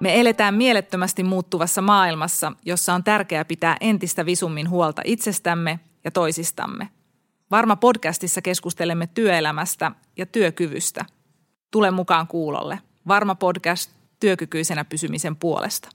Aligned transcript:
Me 0.00 0.20
eletään 0.20 0.54
mielettömästi 0.54 1.22
muuttuvassa 1.22 1.82
maailmassa, 1.82 2.52
jossa 2.64 2.94
on 2.94 3.04
tärkeää 3.04 3.44
pitää 3.44 3.76
entistä 3.80 4.26
visummin 4.26 4.70
huolta 4.70 5.02
itsestämme 5.04 5.80
ja 6.04 6.10
toisistamme. 6.10 6.88
Varma 7.50 7.76
podcastissa 7.76 8.42
keskustelemme 8.42 9.06
työelämästä 9.06 9.92
ja 10.16 10.26
työkyvystä. 10.26 11.04
Tule 11.70 11.90
mukaan 11.90 12.26
kuulolle. 12.26 12.78
Varma 13.08 13.34
podcast 13.34 13.90
työkykyisenä 14.20 14.84
pysymisen 14.84 15.36
puolesta. 15.36 15.88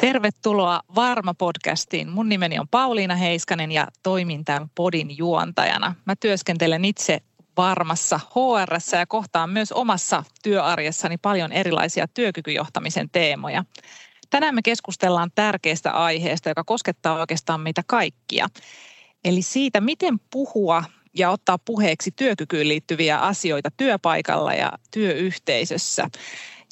Tervetuloa 0.00 0.80
Varma-podcastiin. 0.94 2.08
Mun 2.08 2.28
nimeni 2.28 2.58
on 2.58 2.68
Pauliina 2.68 3.16
Heiskanen 3.16 3.72
ja 3.72 3.86
toimin 4.02 4.44
tämän 4.44 4.70
podin 4.74 5.18
juontajana. 5.18 5.94
Mä 6.04 6.16
työskentelen 6.16 6.84
itse 6.84 7.22
Varmassa 7.56 8.20
HR 8.34 8.96
ja 8.98 9.06
kohtaan 9.06 9.50
myös 9.50 9.72
omassa 9.72 10.24
työarjessani 10.42 11.18
paljon 11.18 11.52
erilaisia 11.52 12.08
työkykyjohtamisen 12.08 13.10
teemoja. 13.10 13.64
Tänään 14.30 14.54
me 14.54 14.62
keskustellaan 14.62 15.30
tärkeästä 15.34 15.90
aiheesta, 15.90 16.48
joka 16.48 16.64
koskettaa 16.64 17.20
oikeastaan 17.20 17.60
meitä 17.60 17.82
kaikkia. 17.86 18.48
Eli 19.24 19.42
siitä, 19.42 19.80
miten 19.80 20.20
puhua 20.30 20.84
ja 21.14 21.30
ottaa 21.30 21.58
puheeksi 21.58 22.10
työkykyyn 22.10 22.68
liittyviä 22.68 23.18
asioita 23.18 23.70
työpaikalla 23.76 24.54
ja 24.54 24.72
työyhteisössä. 24.90 26.08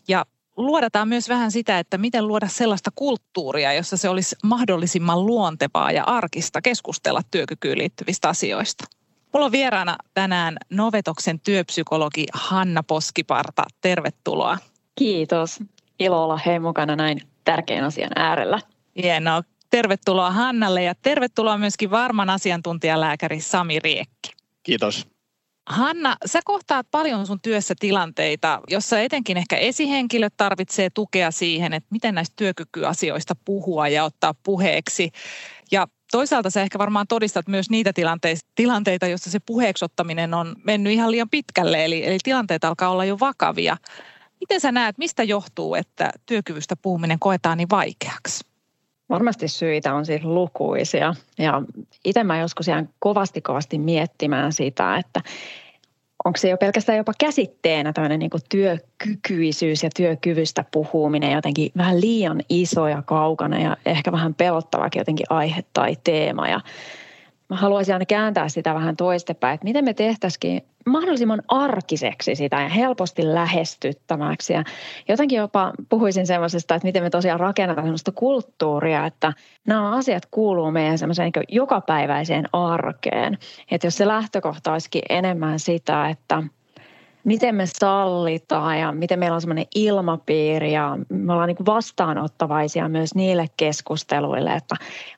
Ja 0.09 0.27
luodataan 0.57 1.09
myös 1.09 1.29
vähän 1.29 1.53
sitä, 1.53 1.79
että 1.79 1.99
miten 1.99 2.29
luoda 2.29 2.49
sellaista 2.49 2.91
kulttuuria, 2.95 3.73
jossa 3.73 3.97
se 3.97 4.09
olisi 4.09 4.37
mahdollisimman 4.45 5.27
luontevaa 5.27 5.93
ja 5.93 6.05
arkista 6.05 6.63
keskustella 6.63 7.21
työkykyyn 7.31 7.79
liittyvistä 7.79 8.29
asioista. 8.29 9.00
Mulla 9.33 9.47
on 9.47 9.53
vieraana 9.53 9.97
tänään 10.15 10.57
Novetoksen 10.71 11.41
työpsykologi 11.41 12.27
Hanna 12.33 12.83
Poskiparta. 12.83 13.65
Tervetuloa. 13.81 14.59
Kiitos. 14.99 15.61
Ilo 15.99 16.25
olla 16.25 16.37
hei 16.47 16.59
mukana 16.59 16.97
näin 16.97 17.21
tärkeän 17.45 17.85
asian 17.85 18.11
äärellä. 18.17 18.61
Hienoa. 19.03 19.43
Tervetuloa 19.71 20.31
Hannalle 20.31 20.83
ja 20.83 20.95
tervetuloa 21.03 21.59
myöskin 21.59 21.91
varman 21.91 22.31
asiantuntijalääkäri 22.31 23.41
Sami 23.41 23.79
Riekki. 23.79 24.33
Kiitos. 24.63 25.07
Hanna, 25.67 26.17
sä 26.27 26.41
kohtaat 26.45 26.87
paljon 26.91 27.27
sun 27.27 27.41
työssä 27.41 27.75
tilanteita, 27.81 28.61
jossa 28.69 29.01
etenkin 29.01 29.37
ehkä 29.37 29.57
esihenkilöt 29.57 30.35
tarvitsee 30.37 30.91
tukea 30.91 31.31
siihen, 31.31 31.73
että 31.73 31.87
miten 31.91 32.15
näistä 32.15 32.33
työkykyasioista 32.37 33.35
puhua 33.45 33.89
ja 33.89 34.05
ottaa 34.05 34.35
puheeksi. 34.43 35.11
Ja 35.73 35.87
toisaalta 36.13 36.51
sä 36.51 36.63
ehkä 36.63 36.79
varmaan 36.79 37.07
todistat 37.07 37.49
myös 37.49 37.71
niitä 37.71 37.93
tilanteita, 38.55 39.07
joissa 39.07 39.31
se 39.31 39.39
puheeksottaminen 39.47 40.35
on 40.35 40.57
mennyt 40.65 40.93
ihan 40.93 41.11
liian 41.11 41.31
pitkälle, 41.31 41.85
eli, 41.85 42.07
eli 42.07 42.19
tilanteet 42.23 42.65
alkaa 42.65 42.91
olla 42.91 43.05
jo 43.05 43.17
vakavia. 43.21 43.77
Miten 44.41 44.61
sä 44.61 44.73
näet, 44.73 44.99
mistä 44.99 45.23
johtuu, 45.23 45.75
että 45.75 46.11
työkyvystä 46.27 46.77
puhuminen 46.83 47.19
koetaan 47.19 47.59
niin 47.59 47.71
vaikeaksi? 47.71 48.45
Varmasti 49.09 49.49
syitä 49.49 49.95
on 49.95 50.07
siis 50.07 50.25
lukuisia 50.25 51.15
ja 51.39 51.63
itse 52.05 52.25
mä 52.25 52.39
joskus 52.39 52.69
jään 52.69 52.89
kovasti 52.99 53.41
kovasti 53.41 53.79
miettimään 53.79 54.53
sitä, 54.53 54.97
että 54.97 55.21
onko 56.25 56.37
se 56.37 56.49
jo 56.49 56.57
pelkästään 56.57 56.99
jopa 56.99 57.13
käsitteenä 57.19 57.93
tämmöinen 57.93 58.19
niin 58.19 58.31
työkykyisyys 58.49 59.83
ja 59.83 59.91
työkyvystä 59.97 60.65
puhuminen 60.71 61.33
jotenkin 61.33 61.73
vähän 61.77 62.01
liian 62.01 62.41
iso 62.49 62.89
ja 62.89 63.03
kaukana 63.03 63.61
ja 63.61 63.77
ehkä 63.87 64.13
vähän 64.13 64.35
pelottavakin 64.35 65.01
jotenkin 65.01 65.27
aihe 65.31 65.65
tai 65.73 65.97
teema. 66.05 66.49
Ja 66.49 66.61
mä 67.51 67.57
haluaisin 67.57 67.95
aina 67.95 68.07
kääntää 68.07 68.49
sitä 68.49 68.75
vähän 68.75 68.97
toistepäin, 68.97 69.55
että 69.55 69.65
miten 69.65 69.85
me 69.85 69.95
tehtäisikin 69.95 70.63
mahdollisimman 70.87 71.43
arkiseksi 71.49 72.35
sitä 72.35 72.61
ja 72.61 72.69
helposti 72.69 73.35
lähestyttämäksi. 73.35 74.53
Ja 74.53 74.65
jotenkin 75.09 75.37
jopa 75.37 75.73
puhuisin 75.89 76.27
semmoisesta, 76.27 76.75
että 76.75 76.87
miten 76.87 77.03
me 77.03 77.11
tosiaan 77.11 77.41
rakennetaan 77.41 77.87
semmoista 77.87 78.13
kulttuuria, 78.13 79.07
että 79.07 79.33
nämä 79.67 79.97
asiat 79.97 80.27
kuuluu 80.31 80.71
meidän 80.71 80.99
semmoiseen 80.99 81.31
niin 81.35 81.45
jokapäiväiseen 81.49 82.49
arkeen. 82.53 83.39
Että 83.71 83.87
jos 83.87 83.97
se 83.97 84.07
lähtökohta 84.07 84.73
olisikin 84.73 85.03
enemmän 85.09 85.59
sitä, 85.59 86.09
että– 86.09 86.43
miten 87.25 87.55
me 87.55 87.65
sallitaan 87.67 88.79
ja 88.79 88.93
miten 88.93 89.19
meillä 89.19 89.35
on 89.35 89.41
semmoinen 89.41 89.67
ilmapiiri 89.75 90.73
ja 90.73 90.99
me 91.09 91.33
ollaan 91.33 91.49
niin 91.49 91.67
vastaanottavaisia 91.67 92.89
myös 92.89 93.15
niille 93.15 93.47
keskusteluille, 93.57 94.55
että 94.55 94.75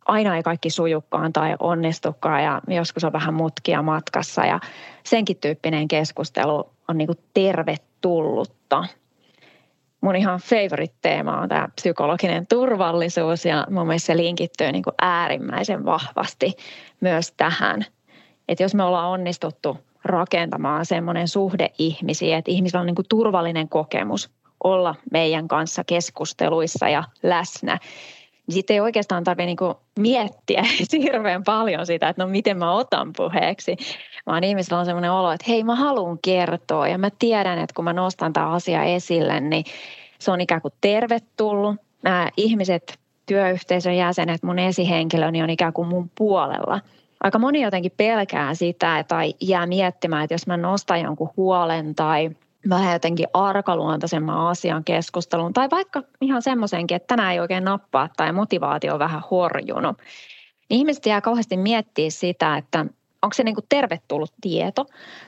aina 0.07 0.37
ei 0.37 0.43
kaikki 0.43 0.71
sujukkaan 0.71 1.33
tai 1.33 1.57
onnistukaan 1.59 2.45
ja 2.45 2.63
joskus 2.69 3.05
on 3.05 3.13
vähän 3.13 3.35
mutkia 3.35 3.83
matkassa 3.83 4.47
ja 4.47 4.61
senkin 5.05 5.37
tyyppinen 5.37 5.89
keskustelu 5.89 6.71
on 6.89 6.99
niin 6.99 7.09
tervetullutta. 7.35 8.85
Mun 10.01 10.17
ihan 10.17 10.41
favorite 10.41 10.95
teema 11.03 11.41
on 11.41 11.49
tämä 11.49 11.69
psykologinen 11.75 12.47
turvallisuus 12.47 13.45
ja 13.45 13.67
mun 13.71 13.87
mielestä 13.87 14.07
se 14.07 14.17
linkittyy 14.17 14.73
niin 14.73 14.85
äärimmäisen 15.03 15.85
vahvasti 15.85 16.53
myös 17.01 17.33
tähän. 17.37 17.85
Että 18.49 18.65
jos 18.65 18.75
me 18.75 18.83
ollaan 18.83 19.09
onnistuttu 19.09 19.79
rakentamaan 20.05 20.87
semmoinen 20.87 21.29
suhde 21.29 21.71
ihmisiä, 21.79 22.39
että 22.39 22.51
ihmisillä 22.51 22.81
on 22.81 22.87
niin 22.87 22.95
kuin 22.95 23.09
turvallinen 23.09 23.69
kokemus 23.69 24.31
olla 24.65 24.95
meidän 25.11 25.49
kanssa 25.49 25.85
keskusteluissa 25.85 26.89
ja 26.89 27.05
läsnä. 27.23 27.79
Sitten 28.49 28.75
ei 28.75 28.81
oikeastaan 28.81 29.25
tarvitse 29.25 29.47
niin 29.47 29.75
miettiä 29.99 30.63
hirveän 31.03 31.45
paljon 31.45 31.87
sitä, 31.87 32.09
että 32.09 32.25
no 32.25 32.31
miten 32.31 32.59
mä 32.59 32.73
otan 32.73 33.13
puheeksi, 33.17 33.77
vaan 34.27 34.45
ihmisillä 34.45 34.79
on 34.79 34.85
semmoinen 34.85 35.13
olo, 35.13 35.33
että 35.33 35.47
hei 35.49 35.65
mä 35.65 35.75
haluan 35.75 36.19
kertoa 36.23 36.89
ja 36.89 36.99
mä 36.99 37.09
tiedän, 37.19 37.59
että 37.59 37.75
kun 37.75 37.85
mä 37.85 37.93
nostan 37.93 38.33
tämä 38.33 38.51
asia 38.51 38.85
esille, 38.85 39.41
niin 39.41 39.65
se 40.19 40.31
on 40.31 40.41
ikään 40.41 40.63
kuin 40.63 40.75
tervetullut. 40.81 41.77
Nämä 42.03 42.29
ihmiset, 42.37 42.99
työyhteisön 43.27 43.97
jäsenet, 43.97 44.43
mun 44.43 44.59
esihenkilöni 44.59 45.43
on 45.43 45.51
ikään 45.51 45.73
kuin 45.73 45.89
mun 45.89 46.11
puolella– 46.15 46.81
aika 47.23 47.39
moni 47.39 47.63
jotenkin 47.63 47.93
pelkää 47.97 48.55
sitä 48.55 49.05
tai 49.09 49.35
jää 49.41 49.67
miettimään, 49.67 50.25
että 50.25 50.35
jos 50.35 50.47
mä 50.47 50.57
nostan 50.57 51.01
jonkun 51.01 51.31
huolen 51.37 51.95
tai 51.95 52.31
vähän 52.69 52.93
jotenkin 52.93 53.27
arkaluontoisemman 53.35 54.47
asian 54.47 54.85
keskusteluun 54.85 55.53
tai 55.53 55.71
vaikka 55.71 56.03
ihan 56.21 56.43
semmoisenkin, 56.43 56.97
että 56.97 57.07
tänään 57.07 57.33
ei 57.33 57.41
oikein 57.41 57.65
nappaa 57.65 58.09
tai 58.17 58.33
motivaatio 58.33 58.93
on 58.93 58.99
vähän 58.99 59.23
horjunut. 59.31 59.97
Niin 60.71 60.79
ihmiset 60.79 61.07
jää 61.07 61.21
kauheasti 61.21 61.57
miettiä 61.57 62.11
sitä, 62.11 62.57
että 62.57 62.87
onko 63.23 63.35
se 63.35 63.45
niin 63.45 63.55
kuin 63.55 63.67
tervetullut 63.69 64.33
tieto 64.41 64.87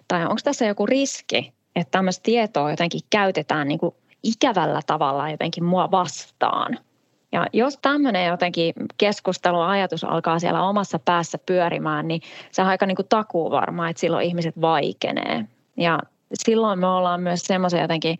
tai 0.08 0.22
onko 0.22 0.40
tässä 0.44 0.64
joku 0.64 0.86
riski, 0.86 1.52
että 1.76 1.90
tämmöistä 1.90 2.22
tietoa 2.22 2.70
jotenkin 2.70 3.00
käytetään 3.10 3.68
niin 3.68 3.78
kuin 3.78 3.94
ikävällä 4.22 4.80
tavalla 4.86 5.30
jotenkin 5.30 5.64
mua 5.64 5.90
vastaan– 5.90 6.78
ja 7.34 7.46
jos 7.52 7.78
tämmöinen 7.82 8.26
jotenkin 8.26 8.74
keskustelu 8.98 9.60
ajatus 9.60 10.04
alkaa 10.04 10.38
siellä 10.38 10.68
omassa 10.68 10.98
päässä 10.98 11.38
pyörimään, 11.46 12.08
niin 12.08 12.20
se 12.52 12.62
on 12.62 12.68
aika 12.68 12.86
niin 12.86 12.96
kuin 12.96 13.08
takuu 13.08 13.50
varma, 13.50 13.88
että 13.88 14.00
silloin 14.00 14.26
ihmiset 14.26 14.60
vaikenee. 14.60 15.44
Ja 15.76 15.98
silloin 16.34 16.78
me 16.78 16.86
ollaan 16.86 17.20
myös 17.20 17.42
semmoisen 17.42 17.80
jotenkin 17.80 18.18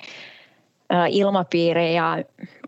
ilmapiiri 1.09 1.95
ja 1.95 2.17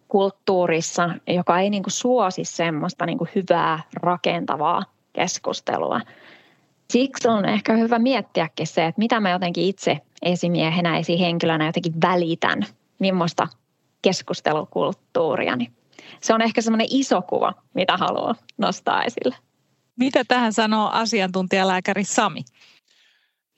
kulttuurissa, 0.09 1.11
joka 1.27 1.61
ei 1.61 1.71
niin 1.71 1.83
kuin 1.83 1.93
suosi 1.93 2.45
semmoista 2.45 3.07
niin 3.07 3.19
kuin 3.19 3.31
hyvää 3.35 3.81
rakentavaa 3.95 4.83
keskustelua. 5.13 6.01
Siksi 6.91 7.29
on 7.29 7.45
ehkä 7.45 7.73
hyvä 7.73 7.99
miettiäkin 7.99 8.67
se, 8.67 8.87
että 8.87 8.99
mitä 8.99 9.21
mä 9.21 9.31
jotenkin 9.31 9.65
itse 9.65 9.99
esimiehenä, 10.23 10.99
esihenkilönä 10.99 11.67
jotenkin 11.67 12.01
välitän, 12.03 12.63
millaista 12.99 13.49
keskustelukulttuuria. 14.03 15.59
Se 16.27 16.35
on 16.35 16.43
ehkä 16.43 16.63
semmoinen 16.63 16.87
iso 16.91 17.23
kuva, 17.23 17.53
mitä 17.75 17.97
haluaa 17.97 18.35
nostaa 18.59 19.03
esille. 19.05 19.37
Mitä 19.97 20.25
tähän 20.29 20.53
sanoo 20.53 20.91
asiantuntijalääkäri 20.93 22.05
Sami? 22.05 22.45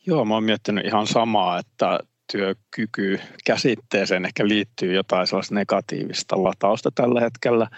Joo, 0.06 0.24
mä 0.24 0.34
oon 0.34 0.44
miettinyt 0.44 0.86
ihan 0.86 1.06
samaa, 1.06 1.58
että 1.58 1.98
työkyky 2.32 3.20
käsitteeseen 3.44 4.24
ehkä 4.24 4.48
liittyy 4.48 4.94
jotain 4.94 5.26
sellaista 5.26 5.54
negatiivista 5.54 6.42
latausta 6.44 6.90
tällä 6.94 7.20
hetkellä. 7.20 7.68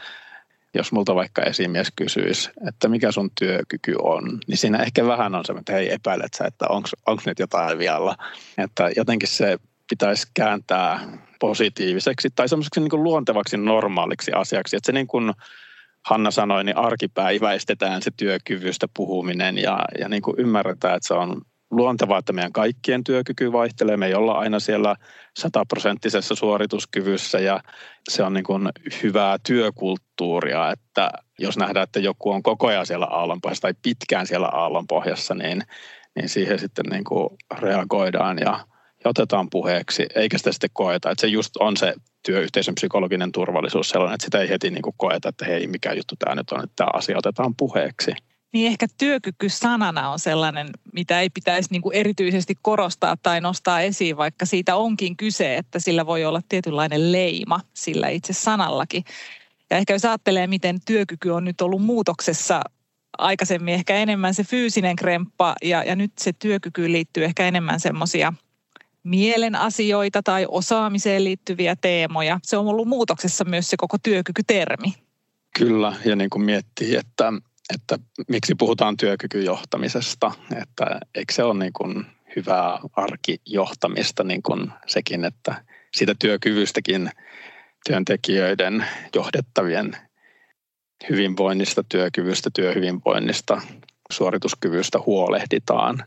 Jos 0.74 0.92
multa 0.92 1.14
vaikka 1.14 1.42
esimies 1.42 1.92
kysyisi, 1.96 2.50
että 2.68 2.88
mikä 2.88 3.12
sun 3.12 3.30
työkyky 3.38 3.94
on, 4.02 4.38
niin 4.46 4.58
siinä 4.58 4.78
ehkä 4.82 5.06
vähän 5.06 5.34
on 5.34 5.44
se, 5.44 5.52
että 5.52 5.72
hei 5.72 5.92
epäilet 5.92 6.34
sä, 6.34 6.44
että 6.44 6.66
onko 7.06 7.22
nyt 7.26 7.38
jotain 7.38 7.78
vielä. 7.78 8.16
Että 8.58 8.90
jotenkin 8.96 9.28
se 9.28 9.58
pitäisi 9.90 10.26
kääntää 10.34 11.00
positiiviseksi 11.40 12.28
tai 12.34 12.48
semmoiseksi 12.48 12.80
niin 12.80 13.02
luontevaksi 13.02 13.56
normaaliksi 13.56 14.32
asiaksi. 14.32 14.76
Että 14.76 14.86
se 14.86 14.92
niin 14.92 15.06
kuin 15.06 15.32
Hanna 16.06 16.30
sanoi, 16.30 16.64
niin 16.64 16.76
arkipäiväistetään 16.76 18.02
se 18.02 18.10
työkyvystä 18.16 18.86
puhuminen 18.96 19.58
ja, 19.58 19.78
ja 19.98 20.08
niin 20.08 20.22
kuin 20.22 20.34
ymmärretään, 20.38 20.96
että 20.96 21.08
se 21.08 21.14
on 21.14 21.42
luontevaa, 21.70 22.18
että 22.18 22.32
meidän 22.32 22.52
kaikkien 22.52 23.04
työkyky 23.04 23.52
vaihtelee. 23.52 23.96
Me 23.96 24.06
ei 24.06 24.14
olla 24.14 24.32
aina 24.32 24.60
siellä 24.60 24.96
sataprosenttisessa 25.38 26.34
suorituskyvyssä 26.34 27.38
ja 27.38 27.60
se 28.08 28.22
on 28.22 28.32
niin 28.32 28.44
kuin 28.44 28.68
hyvää 29.02 29.36
työkulttuuria, 29.46 30.72
että 30.72 31.10
jos 31.38 31.56
nähdään, 31.56 31.84
että 31.84 32.00
joku 32.00 32.30
on 32.30 32.42
koko 32.42 32.66
ajan 32.66 32.86
siellä 32.86 33.06
aallonpohjassa 33.06 33.62
tai 33.62 33.74
pitkään 33.82 34.26
siellä 34.26 34.48
aallonpohjassa, 34.48 35.34
niin, 35.34 35.62
niin 36.16 36.28
siihen 36.28 36.58
sitten 36.58 36.84
niin 36.90 37.04
kuin 37.04 37.28
reagoidaan 37.58 38.38
ja 38.38 38.64
ja 39.04 39.10
otetaan 39.10 39.50
puheeksi, 39.50 40.06
eikä 40.14 40.38
sitä 40.38 40.52
sitten 40.52 40.70
koeta. 40.72 41.10
Että 41.10 41.20
se 41.20 41.26
just 41.26 41.56
on 41.56 41.76
se 41.76 41.94
työyhteisön 42.22 42.74
psykologinen 42.74 43.32
turvallisuus 43.32 43.88
sellainen, 43.88 44.14
että 44.14 44.24
sitä 44.24 44.40
ei 44.40 44.48
heti 44.48 44.70
niin 44.70 44.82
kuin 44.82 44.94
koeta, 44.96 45.28
että 45.28 45.44
hei, 45.44 45.66
mikä 45.66 45.92
juttu 45.92 46.14
tämä 46.18 46.34
nyt 46.34 46.50
on, 46.50 46.64
että 46.64 46.76
tämä 46.76 46.90
asia 46.92 47.18
otetaan 47.18 47.54
puheeksi. 47.56 48.10
Niin 48.52 48.66
ehkä 48.66 48.86
työkyky 48.98 49.48
sanana 49.48 50.10
on 50.10 50.18
sellainen, 50.18 50.68
mitä 50.92 51.20
ei 51.20 51.30
pitäisi 51.30 51.68
niin 51.72 51.82
kuin 51.82 51.96
erityisesti 51.96 52.54
korostaa 52.62 53.16
tai 53.22 53.40
nostaa 53.40 53.80
esiin, 53.80 54.16
vaikka 54.16 54.46
siitä 54.46 54.76
onkin 54.76 55.16
kyse, 55.16 55.56
että 55.56 55.78
sillä 55.78 56.06
voi 56.06 56.24
olla 56.24 56.40
tietynlainen 56.48 57.12
leima 57.12 57.60
sillä 57.74 58.08
itse 58.08 58.32
sanallakin. 58.32 59.04
Ja 59.70 59.76
ehkä 59.76 59.92
jos 59.92 60.04
ajattelee, 60.04 60.46
miten 60.46 60.78
työkyky 60.86 61.30
on 61.30 61.44
nyt 61.44 61.60
ollut 61.60 61.82
muutoksessa 61.82 62.62
aikaisemmin 63.18 63.74
ehkä 63.74 63.94
enemmän 63.94 64.34
se 64.34 64.44
fyysinen 64.44 64.96
kremppa 64.96 65.54
ja, 65.62 65.84
ja 65.84 65.96
nyt 65.96 66.12
se 66.18 66.32
työkyky 66.32 66.92
liittyy 66.92 67.24
ehkä 67.24 67.48
enemmän 67.48 67.80
semmoisia 67.80 68.32
mielen 69.04 69.54
asioita 69.54 70.22
tai 70.22 70.46
osaamiseen 70.48 71.24
liittyviä 71.24 71.76
teemoja. 71.76 72.40
Se 72.42 72.56
on 72.56 72.68
ollut 72.68 72.88
muutoksessa 72.88 73.44
myös 73.44 73.70
se 73.70 73.76
koko 73.76 73.96
työkykytermi. 74.02 74.94
Kyllä, 75.58 75.96
ja 76.04 76.16
niin 76.16 76.30
kuin 76.30 76.42
miettii, 76.42 76.96
että, 76.96 77.32
että 77.74 77.98
miksi 78.28 78.54
puhutaan 78.54 78.96
työkykyjohtamisesta, 78.96 80.32
että 80.62 81.00
eikö 81.14 81.32
se 81.32 81.42
ole 81.42 81.58
niin 81.58 81.72
kuin 81.72 82.06
hyvää 82.36 82.78
arkijohtamista 82.92 84.24
niin 84.24 84.42
kuin 84.42 84.72
sekin, 84.86 85.24
että 85.24 85.64
siitä 85.94 86.14
työkyvystäkin 86.18 87.10
työntekijöiden 87.86 88.86
johdettavien 89.14 89.96
hyvinvoinnista, 91.10 91.84
työkyvystä, 91.88 92.50
työhyvinvoinnista, 92.54 93.60
suorituskyvystä 94.12 94.98
huolehditaan. 95.06 96.04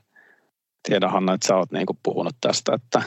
Tiedän 0.90 1.12
Hanna, 1.12 1.34
että 1.34 1.48
sä 1.48 1.56
oot 1.56 1.72
niin 1.72 1.86
puhunut 2.04 2.36
tästä, 2.42 2.74
että, 2.74 3.02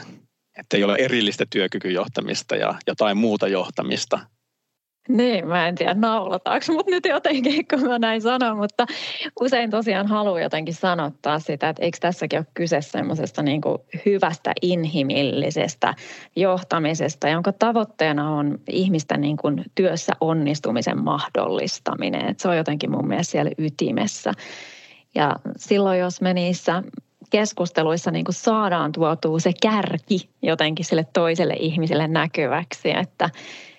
että 0.59 0.77
ei 0.77 0.83
ole 0.83 0.95
erillistä 0.99 1.45
työkykyjohtamista 1.49 2.55
ja 2.55 2.75
jotain 2.87 3.17
muuta 3.17 3.47
johtamista, 3.47 4.19
niin, 5.09 5.47
mä 5.47 5.67
en 5.67 5.75
tiedä 5.75 5.93
naulataanko 5.93 6.65
mutta 6.73 6.91
nyt 6.91 7.05
jotenkin, 7.05 7.67
kun 7.67 7.81
mä 7.81 7.99
näin 7.99 8.21
sanon, 8.21 8.57
mutta 8.57 8.85
usein 9.41 9.69
tosiaan 9.69 10.07
haluan 10.07 10.41
jotenkin 10.41 10.73
sanottaa 10.73 11.39
sitä, 11.39 11.69
että 11.69 11.83
eikö 11.83 11.97
tässäkin 12.01 12.39
ole 12.39 12.45
kyse 12.53 12.81
semmoisesta 12.81 13.43
niin 13.43 13.61
hyvästä 14.05 14.53
inhimillisestä 14.61 15.93
johtamisesta, 16.35 17.29
jonka 17.29 17.51
tavoitteena 17.53 18.35
on 18.35 18.59
ihmisten 18.69 19.21
niin 19.21 19.37
kuin 19.37 19.65
työssä 19.75 20.13
onnistumisen 20.21 21.03
mahdollistaminen. 21.03 22.29
Että 22.29 22.41
se 22.41 22.47
on 22.47 22.57
jotenkin 22.57 22.91
mun 22.91 23.07
mielestä 23.07 23.31
siellä 23.31 23.51
ytimessä. 23.57 24.33
Ja 25.15 25.35
silloin, 25.57 25.99
jos 25.99 26.21
me 26.21 26.33
niissä 26.33 26.83
keskusteluissa 27.29 28.11
niin 28.11 28.25
kuin 28.25 28.35
saadaan 28.35 28.91
tuotua 28.91 29.39
se 29.39 29.51
kärki 29.61 30.29
jotenkin 30.41 30.85
sille 30.85 31.05
toiselle 31.13 31.53
ihmiselle 31.59 32.07
näkyväksi, 32.07 32.91
että 32.91 33.29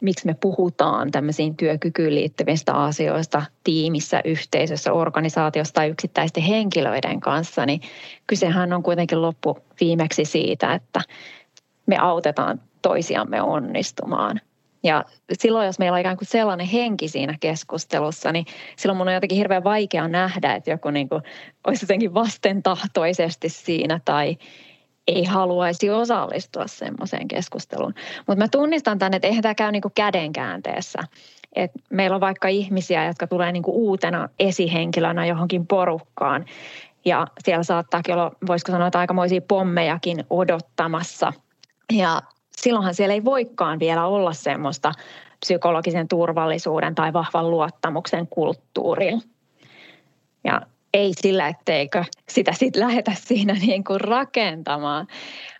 miksi 0.00 0.26
me 0.26 0.34
puhutaan 0.34 1.10
tämmöisiin 1.10 1.56
työkykyyn 1.56 2.14
liittyvistä 2.14 2.74
asioista 2.74 3.42
tiimissä, 3.64 4.20
yhteisössä, 4.24 4.92
organisaatiossa 4.92 5.74
tai 5.74 5.88
yksittäisten 5.88 6.42
henkilöiden 6.42 7.20
kanssa, 7.20 7.66
niin 7.66 7.80
kysehän 8.26 8.72
on 8.72 8.82
kuitenkin 8.82 9.22
loppu 9.22 9.58
viimeksi 9.80 10.24
siitä, 10.24 10.74
että 10.74 11.00
me 11.86 11.98
autetaan 11.98 12.60
toisiamme 12.82 13.42
onnistumaan. 13.42 14.40
Ja 14.82 15.04
silloin, 15.32 15.66
jos 15.66 15.78
meillä 15.78 15.94
on 15.94 16.00
ikään 16.00 16.16
kuin 16.16 16.28
sellainen 16.28 16.66
henki 16.66 17.08
siinä 17.08 17.36
keskustelussa, 17.40 18.32
niin 18.32 18.46
silloin 18.76 18.96
mun 18.96 19.08
on 19.08 19.14
jotenkin 19.14 19.38
hirveän 19.38 19.64
vaikea 19.64 20.08
nähdä, 20.08 20.54
että 20.54 20.70
joku 20.70 20.90
niin 20.90 21.08
kuin 21.08 21.22
olisi 21.66 21.84
jotenkin 21.84 22.14
vastentahtoisesti 22.14 23.48
siinä 23.48 24.00
tai 24.04 24.36
ei 25.06 25.24
haluaisi 25.24 25.90
osallistua 25.90 26.66
semmoiseen 26.66 27.28
keskusteluun. 27.28 27.94
Mutta 28.26 28.44
mä 28.44 28.48
tunnistan 28.48 28.98
tänne, 28.98 29.16
että 29.16 29.28
eihän 29.28 29.42
tämä 29.42 29.54
käy 29.54 29.72
niin 29.72 29.82
kuin 29.82 29.92
kädenkäänteessä. 29.94 30.98
Et 31.56 31.70
meillä 31.90 32.14
on 32.14 32.20
vaikka 32.20 32.48
ihmisiä, 32.48 33.06
jotka 33.06 33.26
tulee 33.26 33.52
niin 33.52 33.62
kuin 33.62 33.74
uutena 33.74 34.28
esihenkilönä 34.38 35.26
johonkin 35.26 35.66
porukkaan. 35.66 36.44
Ja 37.04 37.26
siellä 37.44 37.62
saattaakin 37.62 38.14
olla, 38.14 38.32
voisiko 38.46 38.72
sanoa, 38.72 38.86
että 38.86 38.98
aikamoisia 38.98 39.40
pommejakin 39.40 40.24
odottamassa. 40.30 41.32
Ja 41.92 42.22
silloinhan 42.62 42.94
siellä 42.94 43.14
ei 43.14 43.24
voikaan 43.24 43.78
vielä 43.78 44.06
olla 44.06 44.32
semmoista 44.32 44.92
psykologisen 45.40 46.08
turvallisuuden 46.08 46.94
tai 46.94 47.12
vahvan 47.12 47.50
luottamuksen 47.50 48.26
kulttuuria. 48.26 49.18
Ja 50.44 50.60
ei 50.94 51.12
sillä, 51.20 51.48
etteikö 51.48 52.04
sitä 52.28 52.52
sitten 52.52 52.82
lähetä 52.82 53.12
siinä 53.14 53.52
niin 53.66 53.84
kuin 53.84 54.00
rakentamaan. 54.00 55.06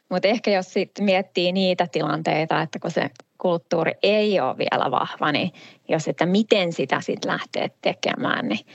Mutta 0.09 0.29
ehkä 0.29 0.51
jos 0.51 0.73
sitten 0.73 1.05
miettii 1.05 1.53
niitä 1.53 1.87
tilanteita, 1.93 2.63
että 2.63 2.79
kun 2.79 2.91
se 2.91 3.11
kulttuuri 3.39 3.93
ei 4.03 4.41
ole 4.41 4.59
vielä 4.59 4.91
vahva, 4.91 5.33
niin 5.33 5.53
jos 5.89 6.09
että 6.09 6.27
miten 6.27 6.73
sitä 6.73 7.01
sitten 7.01 7.33
lähtee 7.33 7.71
tekemään, 7.83 8.49
niin 8.49 8.67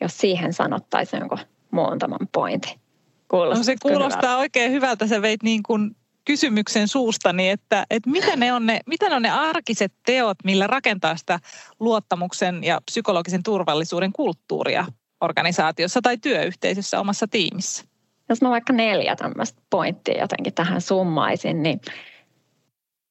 jos 0.00 0.18
siihen 0.18 0.52
sanottaisiin 0.52 1.20
jonkun 1.20 1.38
muutaman 1.70 2.28
pointin. 2.32 2.80
no 3.32 3.62
se 3.62 3.76
kuulostaa 3.82 4.20
hyvältä. 4.20 4.36
oikein 4.36 4.72
hyvältä. 4.72 5.06
Sä 5.06 5.22
veit 5.22 5.42
niin 5.42 5.62
kuin 5.62 5.96
kysymyksen 6.24 6.88
suustani, 6.88 7.50
että, 7.50 7.86
että 7.90 8.10
mitä, 8.10 8.36
ne 8.36 8.52
on 8.52 8.66
ne, 8.66 8.80
mitä 8.86 9.08
ne 9.08 9.14
on 9.14 9.22
ne 9.22 9.30
arkiset 9.30 9.92
teot, 10.06 10.38
millä 10.44 10.66
rakentaa 10.66 11.16
sitä 11.16 11.40
luottamuksen 11.80 12.64
ja 12.64 12.80
psykologisen 12.90 13.42
turvallisuuden 13.42 14.12
kulttuuria 14.12 14.86
organisaatiossa 15.20 16.02
tai 16.02 16.18
työyhteisössä 16.18 17.00
omassa 17.00 17.26
tiimissä? 17.28 17.84
Jos 18.28 18.42
mä 18.42 18.50
vaikka 18.50 18.72
neljä 18.72 19.16
tämmöistä 19.16 19.62
pointtia 19.70 20.20
jotenkin 20.20 20.54
tähän 20.54 20.80
summaisin, 20.80 21.62
niin 21.62 21.80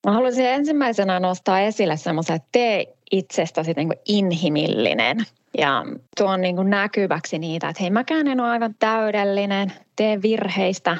mä 0.05 0.11
haluaisin 0.13 0.45
ensimmäisenä 0.45 1.19
nostaa 1.19 1.59
esille 1.59 1.97
semmoisen, 1.97 2.35
että 2.35 2.49
tee 2.51 2.95
itsestäsi 3.11 3.73
niin 3.73 3.93
inhimillinen– 4.05 5.17
ja 5.57 5.85
tuon 6.17 6.41
niin 6.41 6.55
kuin 6.55 6.69
näkyväksi 6.69 7.39
niitä, 7.39 7.69
että 7.69 7.83
hei 7.83 7.89
mäkään 7.89 8.27
en 8.27 8.39
ole 8.39 8.49
aivan 8.49 8.75
täydellinen, 8.79 9.73
tee 9.95 10.21
virheistä, 10.21 10.97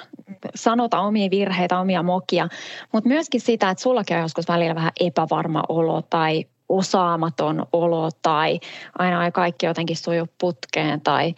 sanota 0.55 0.99
omia 0.99 1.29
virheitä, 1.29 1.79
omia 1.79 2.03
mokia, 2.03 2.47
mutta 2.91 3.07
myöskin 3.07 3.41
sitä, 3.41 3.69
että 3.69 3.81
sullakin 3.81 4.17
on 4.17 4.23
joskus 4.23 4.47
välillä 4.47 4.75
vähän 4.75 4.91
epävarma 4.99 5.63
olo 5.69 6.01
tai 6.01 6.45
osaamaton 6.69 7.65
olo 7.73 8.09
tai 8.21 8.59
aina 8.99 9.25
ei 9.25 9.31
kaikki 9.31 9.65
jotenkin 9.65 9.97
suju 9.97 10.25
putkeen 10.37 11.01
tai 11.01 11.35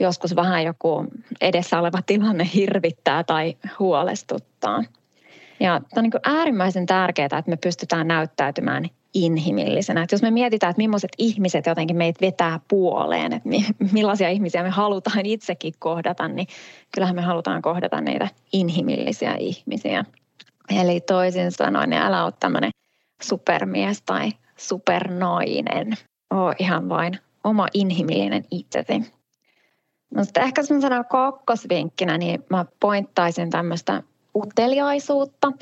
joskus 0.00 0.36
vähän 0.36 0.64
joku 0.64 1.06
edessä 1.40 1.78
oleva 1.78 2.02
tilanne 2.06 2.48
hirvittää 2.54 3.24
tai 3.24 3.56
huolestuttaa. 3.78 4.82
Ja 5.60 5.80
tämä 5.80 5.90
on 5.96 6.02
niin 6.02 6.36
äärimmäisen 6.36 6.86
tärkeää, 6.86 7.26
että 7.26 7.42
me 7.46 7.56
pystytään 7.56 8.08
näyttäytymään 8.08 8.90
inhimillisenä. 9.14 10.02
Että 10.02 10.14
jos 10.14 10.22
me 10.22 10.30
mietitään, 10.30 10.70
että 10.70 10.82
millaiset 10.82 11.10
ihmiset 11.18 11.66
jotenkin 11.66 11.96
meitä 11.96 12.20
vetää 12.20 12.60
puoleen, 12.68 13.32
että 13.32 13.48
millaisia 13.92 14.28
ihmisiä 14.28 14.62
me 14.62 14.70
halutaan 14.70 15.26
itsekin 15.26 15.74
kohdata, 15.78 16.28
niin 16.28 16.46
kyllähän 16.94 17.16
me 17.16 17.22
halutaan 17.22 17.62
kohdata 17.62 18.00
niitä 18.00 18.28
inhimillisiä 18.52 19.34
ihmisiä. 19.34 20.04
Eli 20.80 21.00
toisin 21.00 21.52
sanoen, 21.52 21.90
niin 21.90 22.02
älä 22.02 22.24
ole 22.24 22.32
tämmöinen 22.40 22.70
supermies 23.22 24.02
tai 24.02 24.30
supernainen. 24.56 25.92
Oo 26.34 26.54
ihan 26.58 26.88
vain 26.88 27.18
oma 27.44 27.66
inhimillinen 27.74 28.44
itsesi. 28.50 29.12
No 30.14 30.24
sitten 30.24 30.42
ehkä 30.42 30.62
semmoisena 30.62 31.04
kakkosvinkkinä, 31.04 32.18
niin 32.18 32.44
mä 32.50 32.66
pointtaisin 32.80 33.50
tämmöistä 33.50 34.02
uteliaisuutta. 34.36 35.52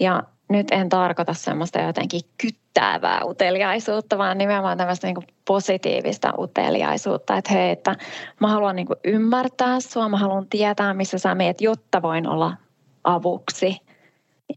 Ja 0.00 0.22
nyt 0.48 0.70
en 0.70 0.88
tarkoita 0.88 1.34
semmoista 1.34 1.80
jotenkin 1.80 2.20
kyttäävää 2.38 3.20
uteliaisuutta, 3.24 4.18
vaan 4.18 4.38
nimenomaan 4.38 4.78
tämmöistä 4.78 5.06
niin 5.06 5.26
positiivista 5.44 6.32
uteliaisuutta, 6.38 7.36
että 7.36 7.52
hei, 7.52 7.70
että 7.70 7.96
mä 8.40 8.48
haluan 8.48 8.76
niin 8.76 8.86
ymmärtää 9.04 9.80
sua, 9.80 10.08
mä 10.08 10.16
haluan 10.16 10.46
tietää, 10.50 10.94
missä 10.94 11.18
sä 11.18 11.34
meet, 11.34 11.60
jotta 11.60 12.02
voin 12.02 12.28
olla 12.28 12.56
avuksi. 13.04 13.76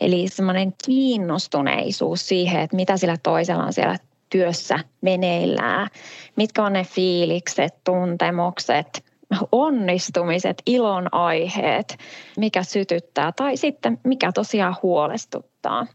Eli 0.02 0.28
semmoinen 0.28 0.74
kiinnostuneisuus 0.86 2.28
siihen, 2.28 2.62
että 2.62 2.76
mitä 2.76 2.98
sillä 2.98 3.16
toisella 3.24 3.64
on 3.64 3.74
siellä 3.74 3.98
työssä 4.30 4.80
meneillään, 5.02 5.88
mitkä 6.36 6.64
on 6.64 6.74
ne 6.74 6.84
fiilikset, 6.84 7.84
tuntemukset, 7.84 9.11
onnistumiset, 9.52 10.62
ilon 10.66 11.08
aiheet, 11.12 11.98
mikä 12.38 12.64
sytyttää 12.64 13.32
tai 13.32 13.58
sitten 13.58 13.98
mikä 14.04 14.32
tosiaan 14.32 14.76
huolestuttaa. 14.84 15.88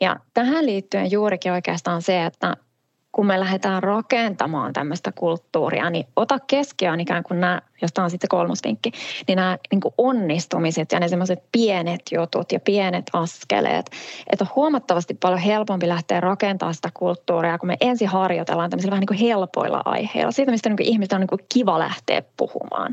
Ja 0.00 0.16
tähän 0.34 0.66
liittyen 0.66 1.10
juurikin 1.10 1.52
oikeastaan 1.52 2.02
se, 2.02 2.24
että 2.24 2.56
kun 3.14 3.26
me 3.26 3.40
lähdetään 3.40 3.82
rakentamaan 3.82 4.72
tämmöistä 4.72 5.12
kulttuuria, 5.12 5.90
niin 5.90 6.06
ota 6.16 6.38
keskiöön 6.46 7.00
ikään 7.00 7.22
kuin 7.22 7.40
nämä, 7.40 7.60
jos 7.82 7.92
tämä 7.92 8.04
on 8.04 8.10
sitten 8.10 8.28
kolmosvinkki, 8.28 8.92
niin 9.28 9.36
nämä 9.36 9.58
niin 9.70 9.80
kuin 9.80 9.94
onnistumiset 9.98 10.92
ja 10.92 11.00
ne 11.00 11.08
semmoiset 11.08 11.42
pienet 11.52 12.00
jutut 12.12 12.52
ja 12.52 12.60
pienet 12.60 13.04
askeleet. 13.12 13.90
Että 14.32 14.44
on 14.44 14.50
huomattavasti 14.56 15.14
paljon 15.14 15.40
helpompi 15.40 15.88
lähteä 15.88 16.20
rakentamaan 16.20 16.74
sitä 16.74 16.88
kulttuuria, 16.94 17.58
kun 17.58 17.66
me 17.66 17.76
ensin 17.80 18.08
harjoitellaan 18.08 18.70
tämmöisillä 18.70 18.90
vähän 18.90 19.00
niin 19.00 19.18
kuin 19.18 19.28
helpoilla 19.28 19.82
aiheilla. 19.84 20.32
Siitä, 20.32 20.52
mistä 20.52 20.68
niin 20.68 20.76
kuin 20.76 20.88
ihmistä 20.88 21.16
on 21.16 21.20
niin 21.20 21.28
kuin 21.28 21.46
kiva 21.54 21.78
lähteä 21.78 22.22
puhumaan. 22.36 22.92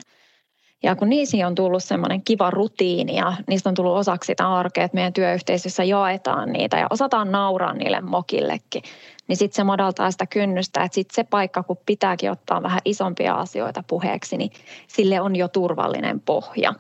Ja 0.83 0.95
kun 0.95 1.09
niissä 1.09 1.47
on 1.47 1.55
tullut 1.55 1.83
semmoinen 1.83 2.21
kiva 2.21 2.49
rutiini 2.49 3.15
ja 3.15 3.33
niistä 3.47 3.69
on 3.69 3.75
tullut 3.75 3.97
osaksi 3.97 4.27
sitä 4.27 4.53
arkea, 4.53 4.83
että 4.83 4.95
meidän 4.95 5.13
työyhteisössä 5.13 5.83
jaetaan 5.83 6.51
niitä 6.51 6.77
ja 6.77 6.87
osataan 6.89 7.31
nauraa 7.31 7.73
niille 7.73 8.01
mokillekin, 8.01 8.83
niin 9.27 9.37
sitten 9.37 9.55
se 9.55 9.63
madaltaa 9.63 10.11
sitä 10.11 10.25
kynnystä, 10.25 10.83
että 10.83 10.95
sitten 10.95 11.15
se 11.15 11.23
paikka, 11.23 11.63
kun 11.63 11.77
pitääkin 11.85 12.31
ottaa 12.31 12.63
vähän 12.63 12.81
isompia 12.85 13.33
asioita 13.33 13.83
puheeksi, 13.87 14.37
niin 14.37 14.51
sille 14.87 15.21
on 15.21 15.35
jo 15.35 15.47
turvallinen 15.47 16.19
pohja. 16.19 16.73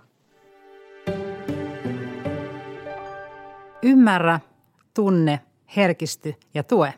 Ymmärrä, 3.83 4.39
tunne, 4.93 5.39
herkisty 5.75 6.35
ja 6.53 6.63
tue. 6.63 6.93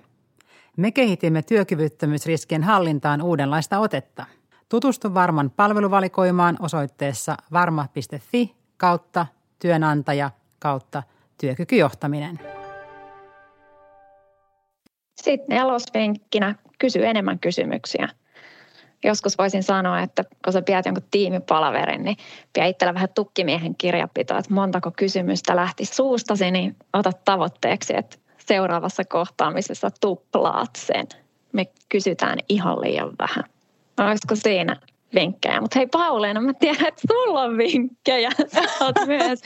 Me 0.77 0.91
kehitimme 0.91 1.41
työkyvyttömyysriskien 1.41 2.63
hallintaan 2.63 3.21
uudenlaista 3.21 3.79
otetta. 3.79 4.25
Tutustu 4.73 5.13
Varman 5.13 5.51
palveluvalikoimaan 5.51 6.57
osoitteessa 6.59 7.37
varma.fi 7.51 8.55
kautta 8.77 9.25
työnantaja 9.59 10.31
kautta 10.59 11.03
työkykyjohtaminen. 11.41 12.39
Sitten 15.21 15.57
nelospenkkinä 15.57 16.55
kysy 16.79 17.05
enemmän 17.05 17.39
kysymyksiä. 17.39 18.09
Joskus 19.03 19.37
voisin 19.37 19.63
sanoa, 19.63 19.99
että 19.99 20.23
kun 20.43 20.53
sä 20.53 20.61
pidät 20.61 20.85
jonkun 20.85 21.07
tiimipalaverin, 21.11 22.03
niin 22.03 22.17
pidä 22.53 22.65
itsellä 22.65 22.93
vähän 22.93 23.09
tukkimiehen 23.15 23.75
kirjapitoa, 23.75 24.37
että 24.37 24.53
montako 24.53 24.91
kysymystä 24.91 25.55
lähti 25.55 25.85
suustasi, 25.85 26.51
niin 26.51 26.75
ota 26.93 27.11
tavoitteeksi, 27.25 27.97
että 27.97 28.17
seuraavassa 28.37 29.03
kohtaamisessa 29.05 29.89
tuplaat 30.01 30.75
sen. 30.75 31.07
Me 31.51 31.65
kysytään 31.89 32.39
ihan 32.49 32.81
liian 32.81 33.11
vähän. 33.19 33.52
Olisiko 33.99 34.35
siinä 34.35 34.79
vinkkejä? 35.15 35.61
Mutta 35.61 35.79
hei 35.79 35.87
Pauleena, 35.87 36.41
mä 36.41 36.53
tiedän, 36.53 36.87
että 36.87 37.01
sulla 37.07 37.41
on 37.41 37.57
vinkkejä. 37.57 38.29
Sä 38.53 38.61
oot 38.81 38.95
myös 39.07 39.39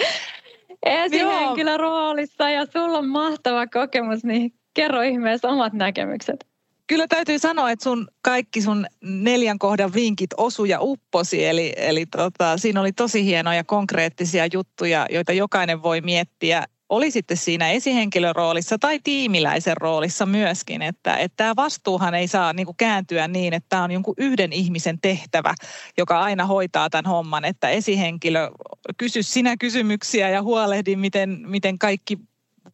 esihenkilöroolissa 0.86 2.50
ja 2.50 2.66
sulla 2.66 2.98
on 2.98 3.08
mahtava 3.08 3.68
kokemus, 3.68 4.24
niin 4.24 4.54
kerro 4.74 5.01
ihmeessä 5.01 5.50
omat 5.50 5.74
näkemykset. 5.74 6.48
Kyllä 6.88 7.08
täytyy 7.08 7.39
sanoa, 7.39 7.72
että 7.72 7.84
sun 7.84 8.08
kaikki 8.22 8.62
sun 8.62 8.86
neljän 9.01 9.60
kohdan 9.60 9.94
vinkit 9.94 10.30
osu 10.38 10.66
ja 10.66 10.77
upposi. 10.82 11.46
Eli, 11.46 11.74
eli 11.77 12.06
tota, 12.06 12.58
siinä 12.58 12.82
oli 12.82 12.92
tosi 12.92 13.25
hienoja 13.25 13.63
konkreettisia 13.63 14.48
juttuja, 14.54 15.06
joita 15.10 15.34
jokainen 15.34 15.84
voi 15.84 16.01
miettiä 16.01 16.63
oli 16.89 17.12
sitten 17.12 17.38
siinä 17.38 17.70
esihenkilön 17.70 18.36
roolissa 18.36 18.77
tai 18.79 19.00
tiimiläisen 19.03 19.77
roolissa 19.77 20.25
myöskin, 20.25 20.82
että, 20.82 21.17
että 21.17 21.36
tämä 21.38 21.56
vastuuhan 21.56 22.15
ei 22.15 22.27
saa 22.27 22.53
niin 22.53 22.65
kuin 22.65 22.77
kääntyä 22.77 23.27
niin, 23.27 23.53
että 23.53 23.70
tämä 23.70 23.84
on 23.84 23.91
jonkun 23.91 24.13
yhden 24.17 24.53
ihmisen 24.53 25.00
tehtävä, 25.01 25.56
joka 25.98 26.20
aina 26.20 26.46
hoitaa 26.46 26.89
tämän 26.89 27.12
homman, 27.12 27.46
että 27.46 27.70
esihenkilö 27.70 28.50
kysy 28.98 29.24
sinä 29.24 29.56
kysymyksiä 29.60 30.29
ja 30.29 30.41
huolehdi, 30.41 30.96
miten, 30.96 31.39
miten 31.46 31.79
kaikki 31.79 32.17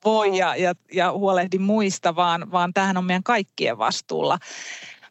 voi 0.06 0.38
ja, 0.38 0.56
ja, 0.56 0.74
ja 0.94 1.12
huolehdi 1.12 1.58
muista, 1.58 2.16
vaan, 2.16 2.52
vaan 2.52 2.74
tämähän 2.74 2.98
on 2.98 3.06
meidän 3.06 3.24
kaikkien 3.24 3.78
vastuulla. 3.78 4.40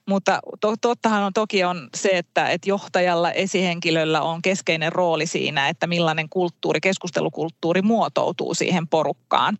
Mutta 0.08 0.40
to, 0.60 0.74
tottahan 0.80 1.22
on 1.22 1.32
toki 1.32 1.64
on 1.64 1.88
se, 1.94 2.08
että, 2.08 2.48
että 2.48 2.68
johtajalla, 2.68 3.32
esihenkilöllä 3.32 4.22
on 4.22 4.42
keskeinen 4.42 4.92
rooli 4.92 5.26
siinä, 5.26 5.68
että 5.68 5.86
millainen 5.86 6.28
kulttuuri, 6.28 6.80
keskustelukulttuuri 6.80 7.82
muotoutuu 7.82 8.54
siihen 8.54 8.88
porukkaan 8.88 9.58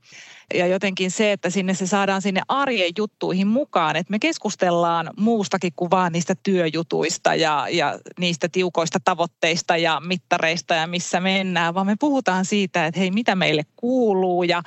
ja 0.55 0.67
jotenkin 0.67 1.11
se, 1.11 1.33
että 1.33 1.51
sinne 1.51 1.75
se 1.75 1.87
saadaan 1.87 2.23
sinne 2.23 2.43
arjen 2.49 2.93
juttuihin 2.99 3.47
mukaan, 3.47 3.97
että 3.97 4.11
me 4.11 4.19
keskustellaan 4.19 5.11
muustakin 5.17 5.73
kuin 5.77 5.91
vaan 5.91 6.13
niistä 6.13 6.35
työjutuista 6.43 7.35
ja, 7.35 7.67
ja 7.71 7.99
niistä 8.19 8.49
tiukoista 8.49 8.99
tavoitteista 9.05 9.77
ja 9.77 10.01
mittareista 10.01 10.75
ja 10.75 10.87
missä 10.87 11.21
mennään, 11.21 11.75
vaan 11.75 11.87
me 11.87 11.97
puhutaan 12.01 12.45
siitä, 12.45 12.87
että 12.87 13.01
hei, 13.01 13.11
mitä 13.11 13.35
meille 13.35 13.63
kuuluu 13.77 14.43
ja, 14.43 14.63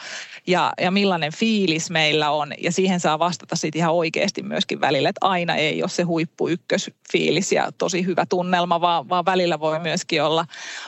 ja, 0.47 0.73
ja 0.81 0.91
millainen 0.91 1.31
fiilis 1.33 1.89
meillä 1.89 2.31
on. 2.31 2.51
Ja 2.61 2.71
siihen 2.71 2.99
saa 2.99 3.19
vastata 3.19 3.55
sitten 3.55 3.79
ihan 3.79 3.93
oikeasti 3.93 4.43
myöskin 4.43 4.81
välillä, 4.81 5.09
että 5.09 5.27
aina 5.27 5.55
ei 5.55 5.83
ole 5.83 5.89
se 5.89 6.03
huippu 6.03 6.47
ykkösfiilis 6.47 7.51
ja 7.51 7.71
tosi 7.77 8.05
hyvä 8.05 8.25
tunnelma, 8.25 8.81
vaan, 8.81 9.09
vaan 9.09 9.25
välillä 9.25 9.59
voi 9.59 9.79
myöskin 9.79 10.23
olla, 10.23 10.45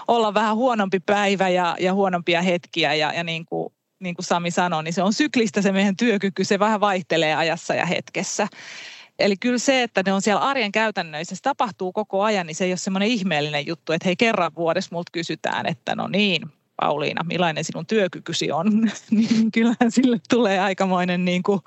olla 0.08 0.34
vähän 0.34 0.56
huonompi 0.56 1.00
päivä 1.00 1.50
ja, 1.50 1.76
ja 1.80 1.94
huonompia 1.94 2.42
hetkiä 2.42 2.94
ja, 2.94 3.14
ja 3.14 3.24
niin 3.24 3.46
kuin 3.46 3.74
niin 4.00 4.16
kuin 4.16 4.26
Sami 4.26 4.52
sanoi, 4.52 4.84
niin 4.84 4.94
se 4.94 5.04
on 5.04 5.14
syklistä 5.14 5.62
se 5.62 5.72
meidän 5.72 5.96
työkyky, 5.96 6.44
se 6.44 6.60
vähän 6.60 6.80
vaihtelee 6.80 7.36
ajassa 7.36 7.76
ja 7.76 7.86
hetkessä. 7.86 8.48
Eli 9.20 9.38
kyllä 9.38 9.58
se, 9.58 9.84
että 9.84 10.04
ne 10.06 10.14
on 10.14 10.22
siellä 10.22 10.42
arjen 10.42 10.72
käytännöissä, 10.72 11.36
se 11.36 11.42
tapahtuu 11.42 11.92
koko 11.92 12.24
ajan, 12.24 12.48
niin 12.48 12.56
se 12.56 12.66
ei 12.66 12.72
ole 12.72 12.78
semmoinen 12.78 13.10
ihmeellinen 13.10 13.68
juttu, 13.68 13.94
että 13.94 14.08
hei 14.08 14.16
kerran 14.16 14.52
vuodessa 14.56 14.90
multa 14.92 15.12
kysytään, 15.12 15.66
että 15.66 15.96
no 15.96 16.08
niin, 16.08 16.42
Pauliina, 16.82 17.24
millainen 17.24 17.64
sinun 17.64 17.86
työkykysi 17.86 18.52
on, 18.52 18.68
niin 19.12 19.52
kyllähän 19.52 19.92
sille 19.92 20.18
tulee 20.30 20.60
aikamoinen 20.60 21.26
niin 21.26 21.44
kuin 21.44 21.60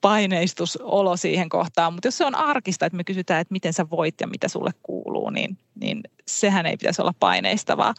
paineistusolo 0.00 1.16
siihen 1.16 1.48
kohtaan. 1.48 1.92
Mutta 1.92 2.08
jos 2.08 2.18
se 2.18 2.24
on 2.24 2.34
arkista, 2.34 2.86
että 2.86 2.96
me 2.96 3.04
kysytään, 3.04 3.40
että 3.40 3.52
miten 3.52 3.72
sä 3.72 3.90
voit 3.90 4.14
ja 4.20 4.26
mitä 4.26 4.48
sulle 4.48 4.70
kuuluu, 4.82 5.30
niin, 5.30 5.58
niin 5.74 6.02
sehän 6.26 6.66
ei 6.66 6.76
pitäisi 6.76 7.02
olla 7.02 7.14
paineistavaa. 7.20 7.94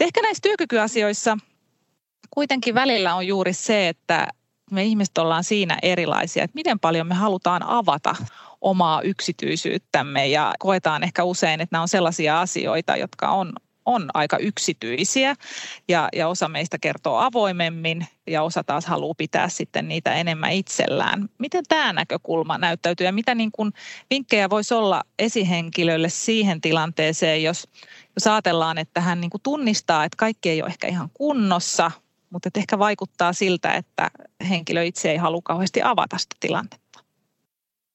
Ehkä 0.00 0.22
näissä 0.22 0.42
työkykyasioissa 0.42 1.38
kuitenkin 2.30 2.74
välillä 2.74 3.14
on 3.14 3.26
juuri 3.26 3.52
se, 3.52 3.88
että 3.88 4.28
me 4.70 4.84
ihmiset 4.84 5.18
ollaan 5.18 5.44
siinä 5.44 5.78
erilaisia, 5.82 6.44
että 6.44 6.54
miten 6.54 6.80
paljon 6.80 7.06
me 7.06 7.14
halutaan 7.14 7.62
avata 7.62 8.16
omaa 8.60 9.02
yksityisyyttämme 9.02 10.26
ja 10.26 10.54
koetaan 10.58 11.02
ehkä 11.02 11.24
usein, 11.24 11.60
että 11.60 11.74
nämä 11.74 11.82
on 11.82 11.88
sellaisia 11.88 12.40
asioita, 12.40 12.96
jotka 12.96 13.28
on, 13.28 13.52
on 13.86 14.10
aika 14.14 14.38
yksityisiä 14.38 15.34
ja, 15.88 16.08
ja 16.12 16.28
osa 16.28 16.48
meistä 16.48 16.78
kertoo 16.78 17.18
avoimemmin 17.18 18.06
ja 18.26 18.42
osa 18.42 18.64
taas 18.64 18.86
haluaa 18.86 19.14
pitää 19.18 19.48
sitten 19.48 19.88
niitä 19.88 20.14
enemmän 20.14 20.52
itsellään. 20.52 21.28
Miten 21.38 21.64
tämä 21.68 21.92
näkökulma 21.92 22.58
näyttäytyy 22.58 23.06
ja 23.06 23.12
mitä 23.12 23.34
niin 23.34 23.52
kuin 23.52 23.72
vinkkejä 24.10 24.50
voisi 24.50 24.74
olla 24.74 25.02
esihenkilölle 25.18 26.08
siihen 26.08 26.60
tilanteeseen, 26.60 27.42
jos, 27.42 27.68
jos 28.16 28.26
ajatellaan, 28.26 28.78
että 28.78 29.00
hän 29.00 29.20
niin 29.20 29.30
kuin 29.30 29.42
tunnistaa, 29.42 30.04
että 30.04 30.16
kaikki 30.16 30.50
ei 30.50 30.62
ole 30.62 30.70
ehkä 30.70 30.88
ihan 30.88 31.10
kunnossa, 31.14 31.90
mutta 32.30 32.50
ehkä 32.54 32.78
vaikuttaa 32.78 33.32
siltä, 33.32 33.72
että 33.72 34.10
henkilö 34.48 34.82
itse 34.82 35.10
ei 35.10 35.16
halua 35.16 35.40
kauheasti 35.44 35.82
avata 35.82 36.18
sitä 36.18 36.36
tilannetta. 36.40 37.00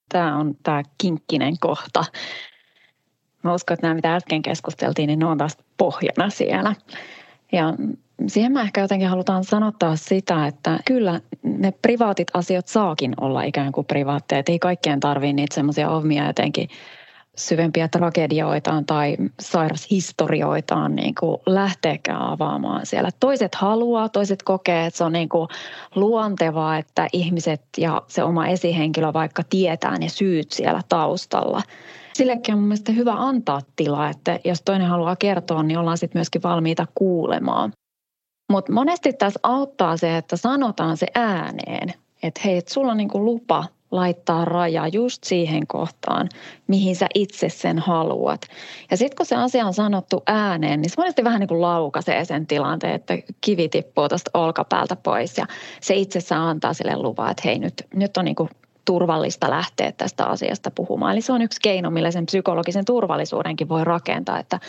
Tämä 0.09 0.37
on 0.37 0.55
tämä 0.63 0.83
kinkkinen 0.97 1.59
kohta. 1.59 2.05
Mä 3.43 3.53
uskon, 3.53 3.73
että 3.73 3.87
nämä, 3.87 3.95
mitä 3.95 4.15
äsken 4.15 4.41
keskusteltiin, 4.41 5.07
niin 5.07 5.19
ne 5.19 5.25
on 5.25 5.37
taas 5.37 5.57
pohjana 5.77 6.29
siellä. 6.29 6.75
Ja 7.51 7.73
siihen 8.27 8.51
mä 8.51 8.61
ehkä 8.61 8.81
jotenkin 8.81 9.09
halutaan 9.09 9.43
sanottaa 9.43 9.95
sitä, 9.95 10.47
että 10.47 10.79
kyllä 10.85 11.21
ne 11.43 11.71
privaatit 11.71 12.27
asiat 12.33 12.67
saakin 12.67 13.13
olla 13.21 13.43
ikään 13.43 13.71
kuin 13.71 13.87
privaatteja. 13.87 14.43
Ei 14.47 14.59
kaikkien 14.59 14.99
tarvitse 14.99 15.33
niitä 15.33 15.55
semmoisia 15.55 15.89
omia 15.89 16.27
jotenkin 16.27 16.69
syvempiä 17.37 17.87
tragedioitaan 17.87 18.85
tai 18.85 19.17
sairashistorioitaan 19.39 20.95
niin 20.95 21.15
kuin 21.19 21.37
lähteekään 21.45 22.21
avaamaan 22.21 22.85
siellä. 22.85 23.09
Toiset 23.19 23.55
haluaa, 23.55 24.09
toiset 24.09 24.43
kokee, 24.43 24.85
että 24.85 24.97
se 24.97 25.03
on 25.03 25.13
niin 25.13 25.29
kuin 25.29 25.47
luontevaa, 25.95 26.77
että 26.77 27.07
ihmiset 27.13 27.61
ja 27.77 28.01
se 28.07 28.23
oma 28.23 28.47
esihenkilö 28.47 29.13
vaikka 29.13 29.43
tietää 29.49 29.97
ne 29.97 30.09
syyt 30.09 30.51
siellä 30.51 30.81
taustalla. 30.89 31.61
Sillekin 32.13 32.55
on 32.55 32.61
mielestäni 32.61 32.97
hyvä 32.97 33.13
antaa 33.13 33.61
tilaa, 33.75 34.09
että 34.09 34.39
jos 34.45 34.61
toinen 34.61 34.87
haluaa 34.87 35.15
kertoa, 35.15 35.63
niin 35.63 35.79
ollaan 35.79 35.97
sitten 35.97 36.19
myöskin 36.19 36.43
valmiita 36.43 36.87
kuulemaan. 36.95 37.73
Mutta 38.51 38.71
monesti 38.71 39.13
tässä 39.13 39.39
auttaa 39.43 39.97
se, 39.97 40.17
että 40.17 40.37
sanotaan 40.37 40.97
se 40.97 41.07
ääneen, 41.15 41.93
että 42.23 42.41
hei, 42.45 42.57
et 42.57 42.67
sulla 42.67 42.91
on 42.91 42.97
niinku 42.97 43.25
lupa 43.25 43.65
laittaa 43.93 44.45
raja 44.45 44.87
just 44.87 45.23
siihen 45.23 45.67
kohtaan, 45.67 46.29
mihin 46.67 46.95
sä 46.95 47.07
itse 47.15 47.49
sen 47.49 47.79
haluat. 47.79 48.41
Ja 48.91 48.97
sitten 48.97 49.17
kun 49.17 49.25
se 49.25 49.35
asia 49.35 49.65
on 49.65 49.73
sanottu 49.73 50.23
ääneen, 50.27 50.81
niin 50.81 50.89
se 50.89 50.95
monesti 50.97 51.23
vähän 51.23 51.39
niin 51.39 51.47
kuin 51.47 51.61
laukaisee 51.61 52.25
sen 52.25 52.47
tilanteen, 52.47 52.93
että 52.93 53.17
kivi 53.41 53.69
tippuu 53.69 54.09
tuosta 54.09 54.31
olkapäältä 54.33 54.95
pois 54.95 55.37
ja 55.37 55.45
se 55.81 55.95
itsessään 55.95 56.41
antaa 56.41 56.73
sille 56.73 56.97
luvan, 56.97 57.31
että 57.31 57.41
hei 57.45 57.59
nyt, 57.59 57.73
nyt 57.93 58.17
on 58.17 58.25
niin 58.25 58.35
kuin 58.35 58.49
turvallista 58.85 59.49
lähteä 59.49 59.91
tästä 59.91 60.25
asiasta 60.25 60.71
puhumaan. 60.71 61.13
Eli 61.13 61.21
se 61.21 61.33
on 61.33 61.41
yksi 61.41 61.59
keino, 61.63 61.89
millä 61.89 62.11
sen 62.11 62.25
psykologisen 62.25 62.85
turvallisuudenkin 62.85 63.69
voi 63.69 63.83
rakentaa, 63.83 64.39
että 64.39 64.59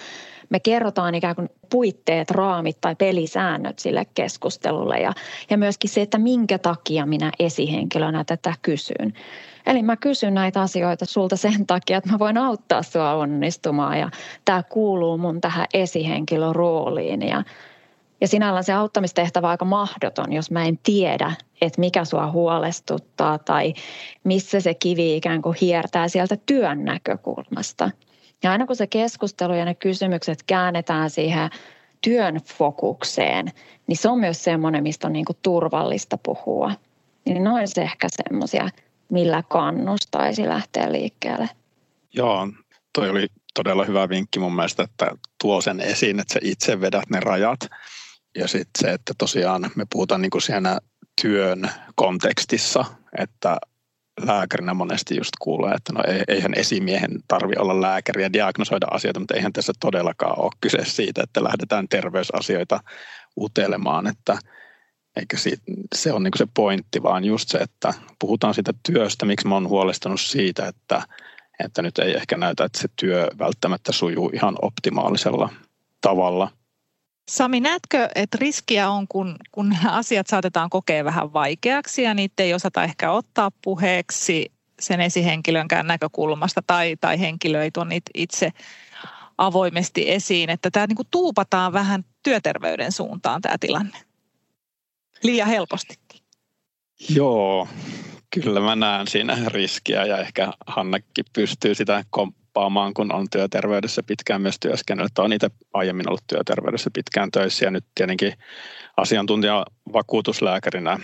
me 0.55 0.61
kerrotaan 0.61 1.15
ikään 1.15 1.35
kuin 1.35 1.49
puitteet, 1.71 2.31
raamit 2.31 2.81
tai 2.81 2.97
pelisäännöt 2.97 3.79
sille 3.79 4.07
keskustelulle 4.15 4.99
ja, 4.99 5.13
ja 5.51 5.59
myöskin 5.59 5.91
se, 5.91 6.03
että 6.03 6.19
minkä 6.19 6.59
takia 6.59 7.07
minä 7.07 7.33
esihenkilönä 7.39 8.25
tätä 8.25 8.55
kysyn. 8.63 9.13
Eli 9.67 9.83
mä 9.83 9.97
kysyn 9.97 10.35
näitä 10.35 10.61
asioita 10.61 11.05
sulta 11.07 11.37
sen 11.37 11.67
takia, 11.67 11.97
että 11.97 12.11
mä 12.11 12.19
voin 12.19 12.39
auttaa 12.39 12.83
sua 12.83 13.15
onnistumaan 13.15 13.99
ja 13.99 14.11
tämä 14.45 14.63
kuuluu 14.63 15.19
mun 15.19 15.41
tähän 15.41 15.67
esihenkilörooliin 15.75 17.23
ja 17.23 17.43
ja 18.21 18.29
sinällään 18.29 18.65
se 18.65 18.73
auttamistehtävä 18.73 19.47
on 19.47 19.51
aika 19.51 19.65
mahdoton, 19.65 20.33
jos 20.33 20.51
mä 20.51 20.65
en 20.65 20.79
tiedä, 20.83 21.33
että 21.61 21.81
mikä 21.81 22.05
sua 22.05 22.31
huolestuttaa 22.31 23.39
tai 23.39 23.75
missä 24.25 24.61
se 24.61 24.75
kivi 24.75 25.17
ikään 25.17 25.43
kuin 25.43 25.57
hiertää 25.61 26.09
sieltä 26.09 26.37
työn 26.47 26.85
näkökulmasta. 26.85 27.91
Ja 28.45 28.51
aina 28.51 28.67
kun 28.67 28.77
se 28.77 28.87
keskustelu 28.87 29.55
ja 29.55 29.65
ne 29.65 29.75
kysymykset 29.75 30.43
käännetään 30.47 31.11
siihen 31.11 31.51
työn 32.01 32.37
fokukseen, 32.37 33.53
niin 33.87 33.97
se 33.97 34.09
on 34.09 34.19
myös 34.19 34.45
semmoinen, 34.45 34.83
mistä 34.83 35.07
on 35.07 35.13
niin 35.13 35.25
kuin 35.25 35.39
turvallista 35.43 36.19
puhua. 36.19 36.73
Niin 37.27 37.45
ne 37.45 37.51
olisi 37.51 37.81
ehkä 37.81 38.09
semmoisia, 38.11 38.69
millä 39.09 39.43
kannustaisi 39.43 40.49
lähteä 40.49 40.93
liikkeelle. 40.93 41.49
Joo, 42.15 42.49
toi 42.93 43.11
oli 43.11 43.27
todella 43.55 43.85
hyvä 43.85 44.09
vinkki 44.09 44.39
mun 44.39 44.55
mielestä, 44.55 44.83
että 44.83 45.11
tuo 45.43 45.61
sen 45.61 45.81
esiin, 45.81 46.21
että 46.21 46.35
sä 46.35 46.41
itse 46.43 46.81
vedät 46.81 47.11
ne 47.11 47.21
rajat. 47.21 47.61
Ja 48.35 48.49
sitten 48.49 48.81
se, 48.81 48.93
että 48.93 49.13
tosiaan 49.19 49.71
me 49.77 49.85
puhutaan 49.93 50.23
niin 50.23 50.31
kuin 50.31 50.43
siinä 50.43 50.79
työn 51.23 51.71
kontekstissa, 51.95 52.85
että 53.19 53.57
lääkärinä 54.21 54.75
monesti 54.75 55.17
just 55.17 55.33
kuulee, 55.41 55.75
että 55.75 55.93
no 55.93 56.01
eihän 56.29 56.55
esimiehen 56.57 57.11
tarvi 57.29 57.55
olla 57.59 57.81
lääkäri 57.81 58.23
ja 58.23 58.33
diagnosoida 58.33 58.87
asioita, 58.91 59.21
mutta 59.21 59.35
eihän 59.35 59.53
tässä 59.53 59.73
todellakaan 59.81 60.39
ole 60.39 60.51
kyse 60.61 60.79
siitä, 60.85 61.23
että 61.23 61.45
lähdetään 61.45 61.89
terveysasioita 61.89 62.81
utelemaan, 63.41 64.07
että 64.07 64.39
eikä 65.17 65.37
se 65.95 66.13
on 66.13 66.23
niin 66.23 66.33
se 66.37 66.47
pointti, 66.55 67.03
vaan 67.03 67.25
just 67.25 67.49
se, 67.49 67.59
että 67.59 67.95
puhutaan 68.19 68.55
siitä 68.55 68.73
työstä, 68.83 69.27
miksi 69.27 69.49
mä 69.49 69.55
oon 69.55 69.69
huolestunut 69.69 70.21
siitä, 70.21 70.69
että, 70.69 71.03
että 71.65 71.83
nyt 71.83 71.99
ei 71.99 72.15
ehkä 72.15 72.37
näytä, 72.37 72.65
että 72.65 72.81
se 72.81 72.89
työ 72.97 73.29
välttämättä 73.39 73.93
sujuu 73.93 74.31
ihan 74.35 74.57
optimaalisella 74.63 75.49
tavalla– 76.01 76.51
Sami, 77.31 77.61
näetkö, 77.61 78.09
että 78.15 78.39
riskiä 78.41 78.91
on, 78.91 79.09
kun, 79.09 79.37
kun 79.53 79.77
asiat 79.87 80.27
saatetaan 80.27 80.71
kokea 80.71 81.05
vähän 81.05 81.33
vaikeaksi 81.33 82.03
ja 82.03 82.15
niitä 82.15 82.43
ei 82.43 82.55
osata 82.55 82.85
ehkä 82.85 83.11
ottaa 83.11 83.51
puheeksi 83.65 84.53
sen 84.81 85.01
esihenkilönkään 85.01 85.87
näkökulmasta 85.87 86.63
tai, 86.67 86.97
tai 87.01 87.21
henkilö 87.21 87.63
ei 87.63 87.71
tuon 87.71 87.89
niitä 87.89 88.11
itse 88.15 88.53
avoimesti 89.39 90.11
esiin, 90.11 90.51
että 90.51 90.71
tämä 90.71 90.87
niin 90.87 90.97
kuin 90.97 91.09
tuupataan 91.11 91.73
vähän 91.73 92.05
työterveyden 92.23 92.93
suuntaan 92.93 93.43
tämä 93.43 93.57
tilanne. 93.61 93.99
Liian 95.23 95.49
helpostikin. 95.49 96.21
Joo, 97.09 97.69
kyllä 98.31 98.61
mä 98.61 98.77
näen 98.77 99.09
siinä 99.09 99.37
riskiä 99.47 100.05
ja 100.05 100.19
ehkä 100.19 100.53
Hannakin 100.67 101.25
pystyy 101.33 101.75
sitä 101.75 102.05
komp- 102.17 102.44
nappaamaan, 102.55 102.95
kun 102.95 103.13
on 103.13 103.27
työterveydessä 103.31 104.03
pitkään 104.03 104.43
myös 104.43 104.57
työskennellyt. 104.61 105.19
Olen 105.19 105.33
itse 105.33 105.51
aiemmin 105.73 106.09
ollut 106.09 106.25
työterveydessä 106.27 106.91
pitkään 106.95 107.31
töissä 107.31 107.65
ja 107.65 107.71
nyt 107.71 107.85
tietenkin 107.95 108.33
asiantuntija 108.97 109.67
vakuutuslääkärinä 109.93 110.99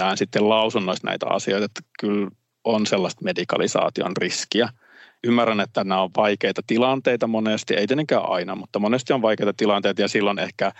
näen 0.00 0.16
sitten 0.16 0.48
lausunnoista 0.48 1.06
näitä 1.06 1.26
asioita, 1.26 1.64
että 1.64 1.80
kyllä 2.00 2.30
on 2.64 2.86
sellaista 2.86 3.24
medikalisaation 3.24 4.16
riskiä. 4.16 4.68
Ymmärrän, 5.24 5.60
että 5.60 5.84
nämä 5.84 6.02
on 6.02 6.10
vaikeita 6.16 6.62
tilanteita 6.66 7.26
monesti, 7.26 7.74
ei 7.74 7.86
tietenkään 7.86 8.28
aina, 8.28 8.54
mutta 8.54 8.78
monesti 8.78 9.12
on 9.12 9.22
vaikeita 9.22 9.52
tilanteita 9.56 10.02
ja 10.02 10.08
silloin 10.08 10.38
ehkä 10.38 10.72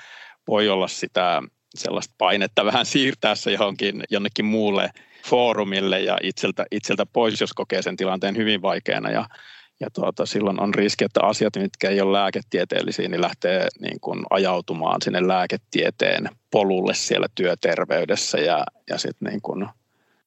voi 0.49 0.69
olla 0.69 0.89
sitä 0.89 1.43
sellaista 1.75 2.15
painetta 2.19 2.65
vähän 2.65 2.87
siirtää 2.87 3.35
se 3.35 3.53
johonkin 3.53 4.03
jonnekin 4.11 4.45
muulle 4.45 4.91
foorumille 5.27 6.01
ja 6.01 6.19
itseltä, 6.23 6.65
itseltä 6.71 7.07
pois, 7.07 7.41
jos 7.41 7.53
kokee 7.53 7.83
sen 7.83 7.97
tilanteen 7.97 8.37
hyvin 8.37 8.63
vaikeana. 8.63 9.11
Ja 9.11 9.27
ja 9.81 9.91
tuota, 9.91 10.27
silloin 10.27 10.61
on 10.61 10.75
riski, 10.75 11.05
että 11.05 11.21
asiat, 11.23 11.57
mitkä 11.57 11.91
ei 11.91 12.01
ole 12.01 12.13
lääketieteellisiä, 12.13 13.09
niin 13.09 13.21
lähtee 13.21 13.69
niin 13.81 14.01
kuin 14.01 14.25
ajautumaan 14.31 15.03
sinne 15.03 15.29
lääketieteen 15.29 16.29
polulle 16.51 16.95
siellä 16.95 17.27
työterveydessä. 17.35 18.39
Ja, 18.39 18.65
ja 18.91 18.99
sitten 18.99 19.29
niin 19.29 19.43
kuin 19.43 19.67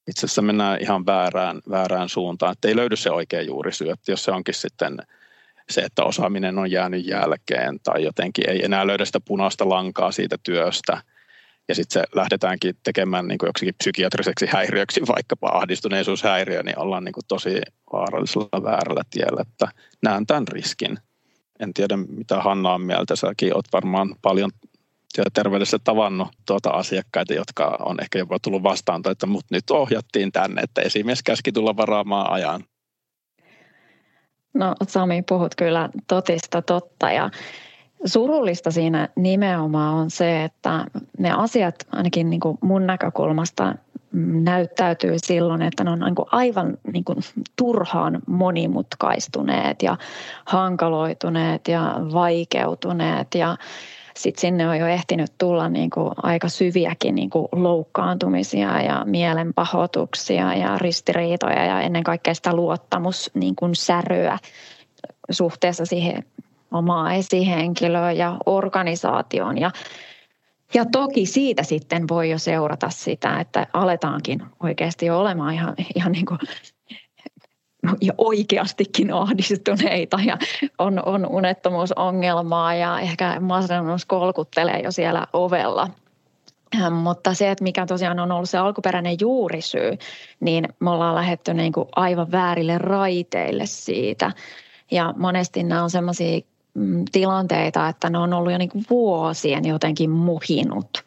itse 0.07 0.25
asiassa 0.25 0.41
mennään 0.41 0.81
ihan 0.81 1.05
väärään, 1.05 1.61
väärään 1.69 2.09
suuntaan, 2.09 2.51
että 2.51 2.67
ei 2.67 2.75
löydy 2.75 2.95
se 2.95 3.11
oikea 3.11 3.41
juurisyy, 3.41 3.89
että 3.89 4.11
jos 4.11 4.23
se 4.23 4.31
onkin 4.31 4.53
sitten 4.53 4.97
se, 5.69 5.81
että 5.81 6.03
osaaminen 6.03 6.57
on 6.57 6.71
jäänyt 6.71 7.05
jälkeen 7.05 7.79
tai 7.83 8.03
jotenkin 8.03 8.49
ei 8.49 8.65
enää 8.65 8.87
löydä 8.87 9.05
sitä 9.05 9.19
punaista 9.19 9.69
lankaa 9.69 10.11
siitä 10.11 10.37
työstä– 10.43 11.01
ja 11.69 11.75
sitten 11.75 12.01
se 12.01 12.07
lähdetäänkin 12.15 12.75
tekemään 12.83 13.27
niin 13.27 13.37
kuin 13.37 13.47
joksikin 13.47 13.75
psykiatriseksi 13.77 14.45
häiriöksi, 14.45 15.01
vaikkapa 15.15 15.49
ahdistuneisuushäiriö, 15.53 16.63
niin 16.63 16.79
ollaan 16.79 17.03
niin 17.03 17.13
kuin 17.13 17.25
tosi 17.27 17.61
vaarallisella 17.93 18.63
väärällä 18.63 19.01
tiellä, 19.09 19.41
että 19.41 19.67
näen 20.03 20.25
tämän 20.25 20.47
riskin. 20.47 20.97
En 21.59 21.73
tiedä, 21.73 21.97
mitä 21.97 22.41
Hanna 22.41 22.73
on 22.73 22.81
mieltä. 22.81 23.15
Säkin 23.15 23.55
olet 23.55 23.65
varmaan 23.73 24.15
paljon 24.21 24.51
työterveydessä 25.15 25.77
tavannut 25.83 26.27
tuota 26.45 26.69
asiakkaita, 26.69 27.33
jotka 27.33 27.77
on 27.79 28.01
ehkä 28.01 28.19
jopa 28.19 28.37
tullut 28.41 28.63
vastaan, 28.63 29.01
että 29.11 29.25
mut 29.25 29.45
nyt 29.51 29.69
ohjattiin 29.71 30.31
tänne, 30.31 30.61
että 30.61 30.81
esimies 30.81 31.23
käski 31.23 31.51
tulla 31.51 31.77
varaamaan 31.77 32.31
ajan. 32.31 32.63
No 34.53 34.75
Sami, 34.87 35.21
puhut 35.29 35.55
kyllä 35.55 35.89
totista 36.07 36.61
totta 36.61 37.11
ja 37.11 37.29
Surullista 38.05 38.71
siinä 38.71 39.09
nimenomaan 39.15 39.95
on 39.95 40.11
se, 40.11 40.43
että 40.43 40.85
ne 41.17 41.31
asiat 41.31 41.75
ainakin 41.91 42.29
niin 42.29 42.39
kuin 42.39 42.57
mun 42.61 42.87
näkökulmasta 42.87 43.75
näyttäytyy 44.43 45.15
silloin, 45.17 45.61
että 45.61 45.83
ne 45.83 45.91
on 45.91 45.99
niin 45.99 46.15
kuin 46.15 46.27
aivan 46.31 46.77
niin 46.93 47.03
kuin 47.03 47.17
turhaan 47.55 48.21
monimutkaistuneet 48.27 49.83
ja 49.83 49.97
hankaloituneet 50.45 51.67
ja 51.67 51.95
vaikeutuneet. 52.13 53.35
Ja 53.35 53.57
sitten 54.15 54.41
sinne 54.41 54.69
on 54.69 54.77
jo 54.77 54.87
ehtinyt 54.87 55.33
tulla 55.37 55.69
niin 55.69 55.89
kuin 55.89 56.11
aika 56.23 56.49
syviäkin 56.49 57.15
niin 57.15 57.29
kuin 57.29 57.47
loukkaantumisia 57.51 58.81
ja 58.81 59.03
mielenpahoituksia 59.05 60.53
ja 60.53 60.77
ristiriitoja 60.77 61.65
ja 61.65 61.81
ennen 61.81 62.03
kaikkea 62.03 62.33
sitä 62.33 62.53
luottamus 62.53 63.31
niin 63.33 63.55
kuin 63.55 63.75
säröä 63.75 64.37
suhteessa 65.31 65.85
siihen 65.85 66.23
omaa 66.71 67.13
esihenkilöä 67.13 68.11
ja 68.11 68.37
organisaation 68.45 69.57
ja 69.57 69.71
ja 70.73 70.85
toki 70.85 71.25
siitä 71.25 71.63
sitten 71.63 72.07
voi 72.07 72.29
jo 72.29 72.37
seurata 72.37 72.89
sitä, 72.89 73.39
että 73.39 73.67
aletaankin 73.73 74.41
oikeasti 74.63 75.09
olemaan 75.09 75.53
ihan, 75.53 75.75
ihan 75.95 76.11
niin 76.11 76.25
kuin 76.25 76.39
ja 78.01 78.13
oikeastikin 78.17 79.13
ahdistuneita 79.13 80.19
ja 80.25 80.37
on, 80.77 81.05
on 81.05 81.25
unettomuusongelmaa 81.25 82.75
ja 82.75 82.99
ehkä 82.99 83.39
masennus 83.39 84.05
kolkuttelee 84.05 84.79
jo 84.79 84.91
siellä 84.91 85.27
ovella. 85.33 85.89
Ähm, 86.81 86.93
mutta 86.93 87.33
se, 87.33 87.51
että 87.51 87.63
mikä 87.63 87.85
tosiaan 87.85 88.19
on 88.19 88.31
ollut 88.31 88.49
se 88.49 88.57
alkuperäinen 88.57 89.17
juurisyy, 89.21 89.97
niin 90.39 90.67
me 90.79 90.89
ollaan 90.89 91.15
lähdetty 91.15 91.53
niin 91.53 91.71
kuin 91.71 91.87
aivan 91.95 92.31
väärille 92.31 92.77
raiteille 92.77 93.65
siitä. 93.65 94.31
Ja 94.91 95.13
monesti 95.17 95.63
nämä 95.63 95.83
on 95.83 95.89
semmoisia 95.89 96.39
Mm, 96.39 96.48
tilanteita, 97.11 97.87
että 97.87 98.09
ne 98.09 98.17
on 98.17 98.33
ollut 98.33 98.51
jo 98.51 98.57
niin 98.57 98.69
kuin 98.69 98.85
vuosien 98.89 99.65
jotenkin 99.65 100.09
muhinut. 100.09 101.03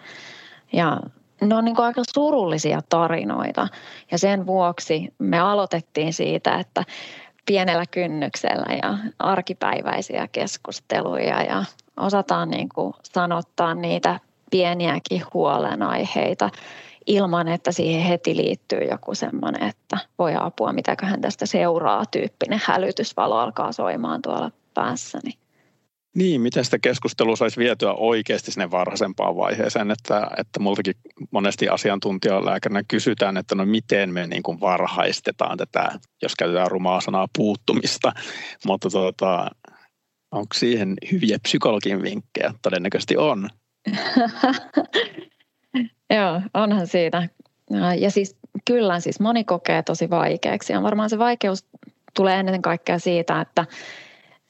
Ja 0.72 1.00
ne 1.40 1.54
on 1.54 1.64
niin 1.64 1.76
kuin 1.76 1.86
aika 1.86 2.02
surullisia 2.14 2.80
tarinoita 2.88 3.68
ja 4.10 4.18
sen 4.18 4.46
vuoksi 4.46 5.14
me 5.18 5.38
aloitettiin 5.38 6.12
siitä, 6.12 6.58
että 6.58 6.84
pienellä 7.46 7.84
kynnyksellä 7.90 8.74
ja 8.82 8.98
arkipäiväisiä 9.18 10.28
keskusteluja 10.32 11.42
ja 11.42 11.64
osataan 11.96 12.50
niin 12.50 12.68
kuin 12.68 12.94
sanottaa 13.02 13.74
niitä 13.74 14.20
pieniäkin 14.50 15.22
huolenaiheita 15.34 16.50
ilman, 17.06 17.48
että 17.48 17.72
siihen 17.72 18.02
heti 18.02 18.36
liittyy 18.36 18.80
joku 18.90 19.14
semmoinen, 19.14 19.62
että 19.62 19.98
voi 20.18 20.34
apua, 20.40 20.72
mitäköhän 20.72 21.20
tästä 21.20 21.46
seuraa 21.46 22.06
tyyppinen 22.10 22.60
hälytysvalo 22.64 23.38
alkaa 23.38 23.72
soimaan 23.72 24.22
tuolla 24.22 24.50
päässäni. 24.74 25.41
Niin, 26.14 26.40
miten 26.40 26.64
sitä 26.64 26.78
keskustelua 26.78 27.36
saisi 27.36 27.60
vietyä 27.60 27.92
oikeasti 27.92 28.50
sinne 28.50 28.70
varhaisempaan 28.70 29.36
vaiheeseen, 29.36 29.90
että, 29.90 30.30
että 30.36 30.60
multakin 30.60 30.94
monesti 31.30 31.68
asiantuntijalääkärinä 31.68 32.82
kysytään, 32.88 33.36
että 33.36 33.54
no 33.54 33.66
miten 33.66 34.12
me 34.12 34.26
niin 34.26 34.42
kuin 34.42 34.60
varhaistetaan 34.60 35.58
tätä, 35.58 35.98
jos 36.22 36.36
käytetään 36.36 36.70
rumaa 36.70 37.00
sanaa 37.00 37.26
puuttumista, 37.36 38.12
mutta 38.66 38.90
tuota, 38.90 39.50
onko 40.32 40.54
siihen 40.54 40.96
hyviä 41.12 41.38
psykologin 41.42 42.02
vinkkejä? 42.02 42.54
Todennäköisesti 42.62 43.16
on. 43.16 43.48
Joo, 46.14 46.40
onhan 46.54 46.86
siitä. 46.86 47.28
Ja 47.98 48.10
siis 48.10 48.36
kyllä 48.64 49.00
siis 49.00 49.20
moni 49.20 49.44
kokee 49.44 49.82
tosi 49.82 50.10
vaikeaksi 50.10 50.72
ja 50.72 50.82
varmaan 50.82 51.10
se 51.10 51.18
vaikeus 51.18 51.66
tulee 52.14 52.40
ennen 52.40 52.62
kaikkea 52.62 52.98
siitä, 52.98 53.40
että 53.40 53.66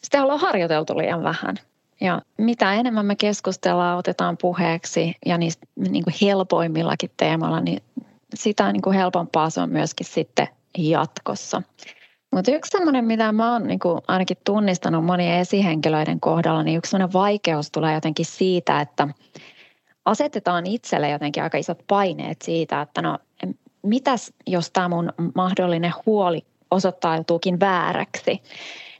sitä 0.05 0.23
ollaan 0.23 0.41
harjoiteltu 0.41 0.99
liian 0.99 1.23
vähän. 1.23 1.57
Ja 2.01 2.23
mitä 2.39 2.75
enemmän 2.75 3.07
me 3.07 3.17
keskustellaan, 3.17 3.99
otetaan 3.99 4.37
puheeksi 4.37 5.17
ja 5.27 5.39
niistä 5.39 5.67
niin 5.77 6.05
kuin 6.05 6.15
helpoimmillakin 6.23 7.11
teemalla, 7.17 7.61
niin 7.61 7.83
sitä 8.35 8.73
niin 8.73 8.83
kuin 8.83 8.97
helpompaa 8.97 9.51
se 9.51 9.61
on 9.61 9.71
myöskin 9.71 10.07
sitten 10.07 10.49
jatkossa. 10.79 11.63
Mutta 12.35 12.51
yksi 12.51 12.71
sellainen, 12.71 13.05
mitä 13.05 13.33
mä 13.33 13.53
oon 13.53 13.67
niin 13.67 13.79
kuin 13.79 14.01
ainakin 14.09 14.37
tunnistanut 14.45 15.05
monien 15.05 15.39
esihenkilöiden 15.39 16.21
kohdalla, 16.21 16.63
niin 16.63 16.79
yksi 16.79 16.91
sellainen 16.91 17.13
vaikeus 17.13 17.71
tulee 17.71 17.95
jotenkin 17.95 18.27
siitä, 18.27 18.81
että 18.81 19.09
asetetaan 20.05 20.67
itselle 20.67 21.11
jotenkin 21.11 21.43
aika 21.43 21.59
isot 21.59 21.79
paineet 21.87 22.43
siitä, 22.43 22.81
että 22.81 23.03
no 23.03 23.19
mitäs 23.83 24.33
jos 24.47 24.71
tämä 24.71 24.89
mun 24.89 25.13
mahdollinen 25.35 25.93
huoli 26.07 26.45
osoittautuukin 26.71 27.61
vääräksi 27.61 28.43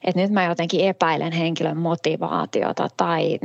että 0.05 0.21
nyt 0.21 0.31
mä 0.31 0.45
jotenkin 0.45 0.89
epäilen 0.89 1.33
henkilön 1.33 1.77
motivaatiota 1.77 2.89
tai 2.97 3.39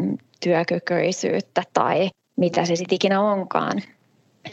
työkykyisyyttä 0.43 1.63
tai 1.74 2.10
mitä 2.36 2.65
se 2.65 2.76
sitten 2.76 2.96
ikinä 2.96 3.22
onkaan. 3.22 3.82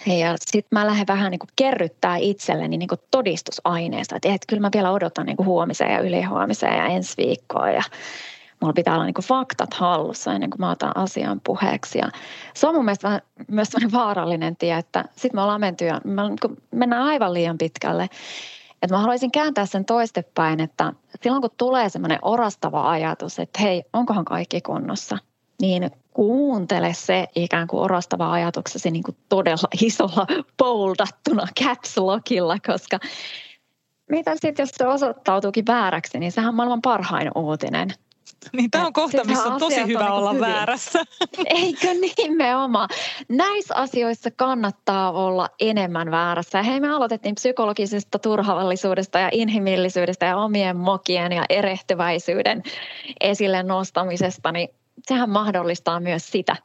Ja 0.06 0.34
sitten 0.40 0.78
mä 0.78 0.86
lähden 0.86 1.06
vähän 1.06 1.30
niin 1.30 1.38
kuin 1.38 1.50
kerryttää 1.56 2.16
itselleni 2.16 2.76
niin 2.76 2.88
kuin 2.88 3.00
todistusaineesta, 3.10 4.16
että, 4.16 4.28
että 4.28 4.46
kyllä 4.48 4.60
mä 4.60 4.70
vielä 4.74 4.90
odotan 4.90 5.26
niin 5.26 5.36
kuin 5.36 5.46
huomiseen 5.46 5.92
ja 5.92 6.00
ylihuomiseen 6.00 6.76
ja 6.76 6.86
ensi 6.86 7.16
viikkoon 7.16 7.72
ja 7.72 7.82
mulla 8.60 8.72
pitää 8.72 8.94
olla 8.94 9.04
niin 9.04 9.14
kuin 9.14 9.24
faktat 9.24 9.74
hallussa 9.74 10.32
ennen 10.32 10.50
kuin 10.50 10.60
mä 10.60 10.70
otan 10.70 10.96
asian 10.96 11.40
puheeksi. 11.44 11.98
Ja 11.98 12.08
se 12.54 12.66
on 12.66 12.74
mun 12.74 12.84
mielestä 12.84 13.08
vähän, 13.08 13.22
myös 13.48 13.68
vaarallinen 13.92 14.56
tie, 14.56 14.78
että 14.78 15.04
sitten 15.16 15.38
me 15.38 15.42
ollaan 15.42 15.60
menty 15.60 15.84
ja 15.84 16.00
me 16.04 16.22
niin 16.22 16.56
mennään 16.70 17.02
aivan 17.02 17.34
liian 17.34 17.58
pitkälle. 17.58 18.08
Että 18.84 18.94
mä 18.94 19.00
haluaisin 19.00 19.30
kääntää 19.30 19.66
sen 19.66 19.84
toistepäin, 19.84 20.60
että 20.60 20.92
silloin 21.22 21.40
kun 21.40 21.50
tulee 21.56 21.88
semmoinen 21.88 22.18
orastava 22.22 22.90
ajatus, 22.90 23.38
että 23.38 23.60
hei, 23.60 23.84
onkohan 23.92 24.24
kaikki 24.24 24.60
kunnossa, 24.60 25.18
niin 25.60 25.90
kuuntele 26.10 26.94
se 26.94 27.28
ikään 27.34 27.66
kuin 27.66 27.80
orastava 27.82 28.32
ajatuksesi 28.32 28.90
niin 28.90 29.02
kuin 29.02 29.16
todella 29.28 29.68
isolla 29.86 30.26
poldattuna 30.56 31.46
caps 31.60 31.98
lockilla, 31.98 32.56
koska 32.66 32.98
mitä 34.10 34.32
sitten, 34.34 34.62
jos 34.62 34.70
se 34.74 34.86
osoittautuukin 34.86 35.66
vääräksi, 35.66 36.18
niin 36.18 36.32
sehän 36.32 36.48
on 36.48 36.54
maailman 36.54 36.82
parhain 36.82 37.30
uutinen. 37.34 37.90
Niin 38.52 38.70
tämä 38.70 38.86
on 38.86 38.92
kohta, 38.92 39.24
missä 39.24 39.44
on 39.44 39.60
tosi 39.60 39.86
hyvä 39.86 40.12
on 40.12 40.18
olla 40.18 40.32
hyvin. 40.32 40.46
väärässä. 40.46 41.04
Eikö 41.46 41.88
nimenomaan? 41.94 42.88
Näissä 43.28 43.74
asioissa 43.74 44.30
kannattaa 44.30 45.12
olla 45.12 45.48
enemmän 45.60 46.10
väärässä. 46.10 46.62
hei, 46.62 46.80
me 46.80 46.88
aloitettiin 46.88 47.34
psykologisesta 47.34 48.18
turvallisuudesta 48.18 49.18
ja 49.18 49.28
inhimillisyydestä 49.32 50.26
ja 50.26 50.36
omien 50.36 50.76
mokien 50.76 51.32
ja 51.32 51.44
erehtyväisyyden 51.48 52.62
esille 53.20 53.62
nostamisesta, 53.62 54.52
niin 54.52 54.68
sehän 55.08 55.30
mahdollistaa 55.30 56.00
myös 56.00 56.30
sitä. 56.30 56.56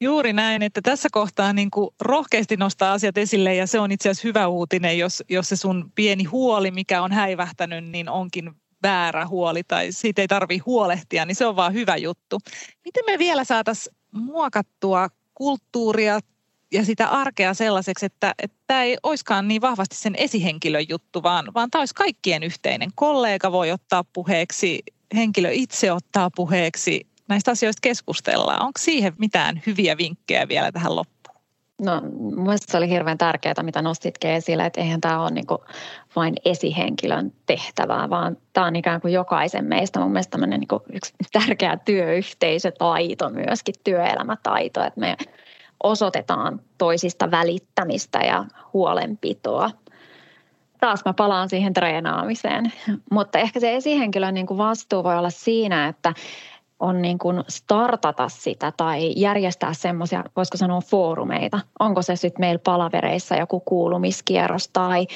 Juuri 0.00 0.32
näin, 0.32 0.62
että 0.62 0.80
tässä 0.82 1.08
kohtaa 1.12 1.52
niin 1.52 1.70
kuin 1.70 1.90
rohkeasti 2.00 2.56
nostaa 2.56 2.92
asiat 2.92 3.18
esille 3.18 3.54
ja 3.54 3.66
se 3.66 3.78
on 3.80 3.92
itse 3.92 4.08
asiassa 4.08 4.28
hyvä 4.28 4.46
uutinen, 4.46 4.98
jos, 4.98 5.24
jos 5.28 5.48
se 5.48 5.56
sun 5.56 5.92
pieni 5.94 6.24
huoli, 6.24 6.70
mikä 6.70 7.02
on 7.02 7.12
häivähtänyt, 7.12 7.84
niin 7.84 8.08
onkin 8.08 8.50
väärä 8.86 9.26
huoli 9.26 9.62
tai 9.64 9.92
siitä 9.92 10.22
ei 10.22 10.28
tarvitse 10.28 10.62
huolehtia, 10.66 11.24
niin 11.24 11.36
se 11.36 11.46
on 11.46 11.56
vaan 11.56 11.72
hyvä 11.72 11.96
juttu. 11.96 12.38
Miten 12.84 13.04
me 13.06 13.18
vielä 13.18 13.44
saataisiin 13.44 13.96
muokattua 14.12 15.08
kulttuuria 15.34 16.20
ja 16.72 16.84
sitä 16.84 17.08
arkea 17.08 17.54
sellaiseksi, 17.54 18.06
että, 18.06 18.34
tämä 18.66 18.82
ei 18.82 18.96
olisikaan 19.02 19.48
niin 19.48 19.60
vahvasti 19.60 19.96
sen 19.96 20.14
esihenkilön 20.14 20.88
juttu, 20.88 21.22
vaan, 21.22 21.54
vaan 21.54 21.70
tämä 21.70 21.82
olisi 21.82 21.94
kaikkien 21.94 22.42
yhteinen. 22.42 22.90
Kollega 22.94 23.52
voi 23.52 23.72
ottaa 23.72 24.04
puheeksi, 24.12 24.82
henkilö 25.14 25.50
itse 25.52 25.92
ottaa 25.92 26.30
puheeksi, 26.36 27.06
näistä 27.28 27.50
asioista 27.50 27.80
keskustellaan. 27.82 28.62
Onko 28.62 28.78
siihen 28.78 29.12
mitään 29.18 29.62
hyviä 29.66 29.96
vinkkejä 29.96 30.48
vielä 30.48 30.72
tähän 30.72 30.96
loppuun? 30.96 31.15
No 31.78 32.00
mielestäni 32.36 32.72
se 32.72 32.76
oli 32.76 32.88
hirveän 32.88 33.18
tärkeää, 33.18 33.62
mitä 33.62 33.82
nostitkin 33.82 34.30
esille, 34.30 34.66
että 34.66 34.80
eihän 34.80 35.00
tämä 35.00 35.22
ole 35.22 35.30
niin 35.30 35.46
vain 36.16 36.34
esihenkilön 36.44 37.32
tehtävää, 37.46 38.10
vaan 38.10 38.36
tämä 38.52 38.66
on 38.66 38.76
ikään 38.76 39.00
kuin 39.00 39.12
jokaisen 39.12 39.64
meistä 39.64 40.00
mun 40.00 40.12
mielestä 40.12 40.46
niin 40.46 40.68
kuin 40.68 40.82
yksi 40.92 41.14
tärkeä 41.32 41.76
työyhteisötaito 41.76 43.30
myöskin, 43.30 43.74
työelämätaito, 43.84 44.84
että 44.84 45.00
me 45.00 45.16
osoitetaan 45.82 46.60
toisista 46.78 47.30
välittämistä 47.30 48.18
ja 48.18 48.44
huolenpitoa. 48.72 49.70
Taas 50.80 51.04
mä 51.04 51.12
palaan 51.12 51.48
siihen 51.48 51.72
treenaamiseen, 51.72 52.72
mutta 53.10 53.38
ehkä 53.38 53.60
se 53.60 53.76
esihenkilön 53.76 54.34
niin 54.34 54.46
kuin 54.46 54.58
vastuu 54.58 55.04
voi 55.04 55.18
olla 55.18 55.30
siinä, 55.30 55.88
että 55.88 56.14
on 56.80 57.02
niin 57.02 57.18
kuin 57.18 57.44
startata 57.48 58.28
sitä 58.28 58.72
tai 58.76 59.12
järjestää 59.16 59.74
semmoisia, 59.74 60.24
voisiko 60.36 60.56
sanoa 60.56 60.80
foorumeita. 60.80 61.60
Onko 61.78 62.02
se 62.02 62.16
sitten 62.16 62.40
meillä 62.40 62.60
palavereissa 62.64 63.36
joku 63.36 63.60
kuulumiskierros 63.60 64.68
tai 64.68 65.06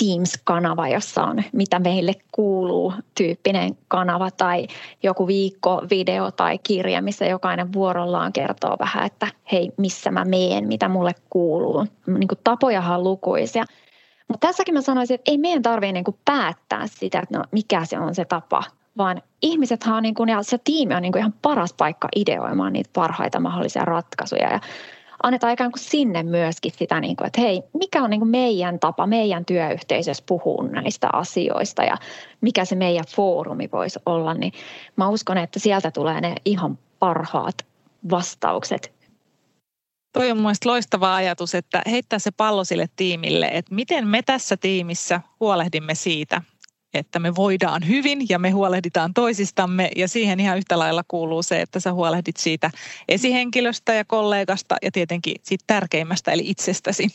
Teams-kanava, 0.00 0.88
jossa 0.88 1.24
on 1.24 1.42
mitä 1.52 1.78
meille 1.78 2.12
kuuluu 2.32 2.92
tyyppinen 3.14 3.76
kanava 3.88 4.30
tai 4.30 4.66
joku 5.02 5.26
viikko 5.26 5.82
video 5.90 6.30
tai 6.30 6.58
kirja, 6.58 7.02
missä 7.02 7.26
jokainen 7.26 7.72
vuorollaan 7.72 8.32
kertoo 8.32 8.76
vähän, 8.80 9.06
että 9.06 9.26
hei, 9.52 9.72
missä 9.76 10.10
mä 10.10 10.24
meen, 10.24 10.68
mitä 10.68 10.88
mulle 10.88 11.12
kuuluu. 11.30 11.86
Niin 12.06 12.28
kuin 12.28 12.38
tapojahan 12.44 12.98
on 12.98 13.04
lukuisia. 13.04 13.64
Mutta 14.28 14.46
tässäkin 14.46 14.74
mä 14.74 14.80
sanoisin, 14.80 15.14
että 15.14 15.30
ei 15.30 15.38
meidän 15.38 15.62
tarvitse 15.62 15.92
niin 15.92 16.04
päättää 16.24 16.86
sitä, 16.86 17.20
että 17.20 17.38
no, 17.38 17.44
mikä 17.52 17.84
se 17.84 17.98
on 17.98 18.14
se 18.14 18.24
tapa, 18.24 18.62
vaan 18.98 19.22
ihmiset 19.42 19.80
on 19.86 20.02
niin 20.02 20.14
kuin, 20.14 20.28
ja 20.28 20.42
se 20.42 20.58
tiimi 20.64 20.94
on 20.94 21.02
niin 21.02 21.12
kuin 21.12 21.20
ihan 21.20 21.34
paras 21.42 21.72
paikka 21.72 22.08
ideoimaan 22.16 22.72
niitä 22.72 22.90
parhaita 22.92 23.40
mahdollisia 23.40 23.84
ratkaisuja. 23.84 24.52
Ja 24.52 24.60
annetaan 25.22 25.52
ikään 25.52 25.72
kuin 25.72 25.82
sinne 25.82 26.22
myöskin 26.22 26.72
sitä, 26.76 27.00
niin 27.00 27.16
kuin, 27.16 27.26
että 27.26 27.40
hei, 27.40 27.62
mikä 27.72 28.02
on 28.02 28.10
niin 28.10 28.20
kuin 28.20 28.30
meidän 28.30 28.78
tapa, 28.78 29.06
meidän 29.06 29.44
työyhteisössä 29.44 30.24
puhua 30.26 30.68
näistä 30.68 31.08
asioista 31.12 31.84
ja 31.84 31.96
mikä 32.40 32.64
se 32.64 32.74
meidän 32.74 33.04
foorumi 33.16 33.68
voisi 33.72 33.98
olla, 34.06 34.34
niin 34.34 34.52
mä 34.96 35.08
uskon, 35.08 35.38
että 35.38 35.58
sieltä 35.58 35.90
tulee 35.90 36.20
ne 36.20 36.34
ihan 36.44 36.78
parhaat 36.98 37.66
vastaukset. 38.10 38.92
Toi 40.12 40.30
on 40.30 40.38
mielestäni 40.38 40.70
loistava 40.70 41.14
ajatus, 41.14 41.54
että 41.54 41.82
heittää 41.90 42.18
se 42.18 42.30
pallo 42.30 42.64
sille 42.64 42.86
tiimille, 42.96 43.50
että 43.52 43.74
miten 43.74 44.06
me 44.06 44.22
tässä 44.22 44.56
tiimissä 44.56 45.20
huolehdimme 45.40 45.94
siitä, 45.94 46.42
että 46.94 47.18
me 47.18 47.34
voidaan 47.34 47.88
hyvin 47.88 48.26
ja 48.28 48.38
me 48.38 48.50
huolehditaan 48.50 49.14
toisistamme 49.14 49.90
ja 49.96 50.08
siihen 50.08 50.40
ihan 50.40 50.58
yhtä 50.58 50.78
lailla 50.78 51.02
kuuluu 51.08 51.42
se, 51.42 51.60
että 51.60 51.80
sä 51.80 51.92
huolehdit 51.92 52.36
siitä 52.36 52.70
esihenkilöstä 53.08 53.94
ja 53.94 54.04
kollegasta 54.04 54.76
ja 54.82 54.90
tietenkin 54.92 55.34
siitä 55.42 55.64
tärkeimmästä 55.66 56.32
eli 56.32 56.42
itsestäsi. 56.46 57.08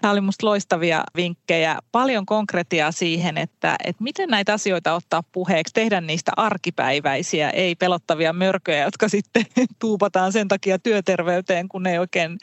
Tämä 0.00 0.12
oli 0.12 0.20
minusta 0.20 0.46
loistavia 0.46 1.04
vinkkejä, 1.16 1.78
paljon 1.92 2.26
konkretiaa 2.26 2.92
siihen, 2.92 3.38
että, 3.38 3.76
että 3.84 4.04
miten 4.04 4.28
näitä 4.28 4.52
asioita 4.52 4.94
ottaa 4.94 5.22
puheeksi, 5.32 5.74
tehdä 5.74 6.00
niistä 6.00 6.32
arkipäiväisiä, 6.36 7.50
ei 7.50 7.74
pelottavia 7.74 8.32
mörköjä, 8.32 8.84
jotka 8.84 9.08
sitten 9.08 9.46
tuupataan 9.80 10.32
sen 10.32 10.48
takia 10.48 10.78
työterveyteen, 10.78 11.68
kun 11.68 11.86
ei 11.86 11.98
oikein 11.98 12.38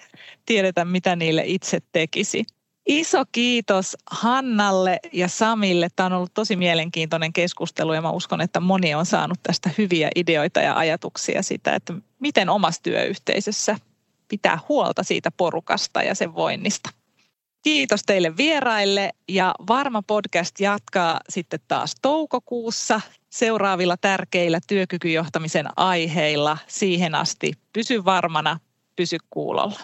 tiedetä, 0.45 0.86
mitä 0.86 1.15
niille 1.15 1.43
itse 1.45 1.80
tekisi. 1.91 2.45
Iso 2.86 3.24
kiitos 3.32 3.98
Hannalle 4.12 5.00
ja 5.12 5.28
Samille. 5.28 5.88
Tämä 5.96 6.08
on 6.08 6.13
ollut 6.13 6.34
tosi 6.34 6.56
mielenkiintoinen 6.56 7.34
keskustelu 7.34 7.94
ja 7.94 8.02
mä 8.02 8.10
uskon, 8.12 8.41
että 8.41 8.60
moni 8.60 8.96
on 8.96 9.06
saanut 9.06 9.39
tästä 9.44 9.70
hyviä 9.78 10.10
ideoita 10.15 10.60
ja 10.62 10.78
ajatuksia 10.78 11.44
sitä, 11.44 11.76
että 11.76 11.94
miten 12.20 12.50
omassa 12.50 12.84
työyhteisössä 12.84 13.76
pitää 14.28 14.60
huolta 14.70 15.04
siitä 15.04 15.32
porukasta 15.32 16.04
ja 16.04 16.15
sen 16.15 16.36
voinnista. 16.36 16.89
Kiitos 17.63 18.04
teille 18.06 18.38
vieraille 18.38 19.10
ja 19.28 19.56
Varma 19.67 20.02
podcast 20.02 20.60
jatkaa 20.60 21.20
sitten 21.30 21.60
taas 21.67 21.96
toukokuussa 22.02 23.02
seuraavilla 23.30 23.98
tärkeillä 23.98 24.60
työkykyjohtamisen 24.67 25.67
aiheilla. 25.76 26.58
Siihen 26.67 27.15
asti 27.15 27.54
pysy 27.74 28.06
varmana, 28.06 28.60
pysy 28.96 29.17
kuulolla. 29.30 29.80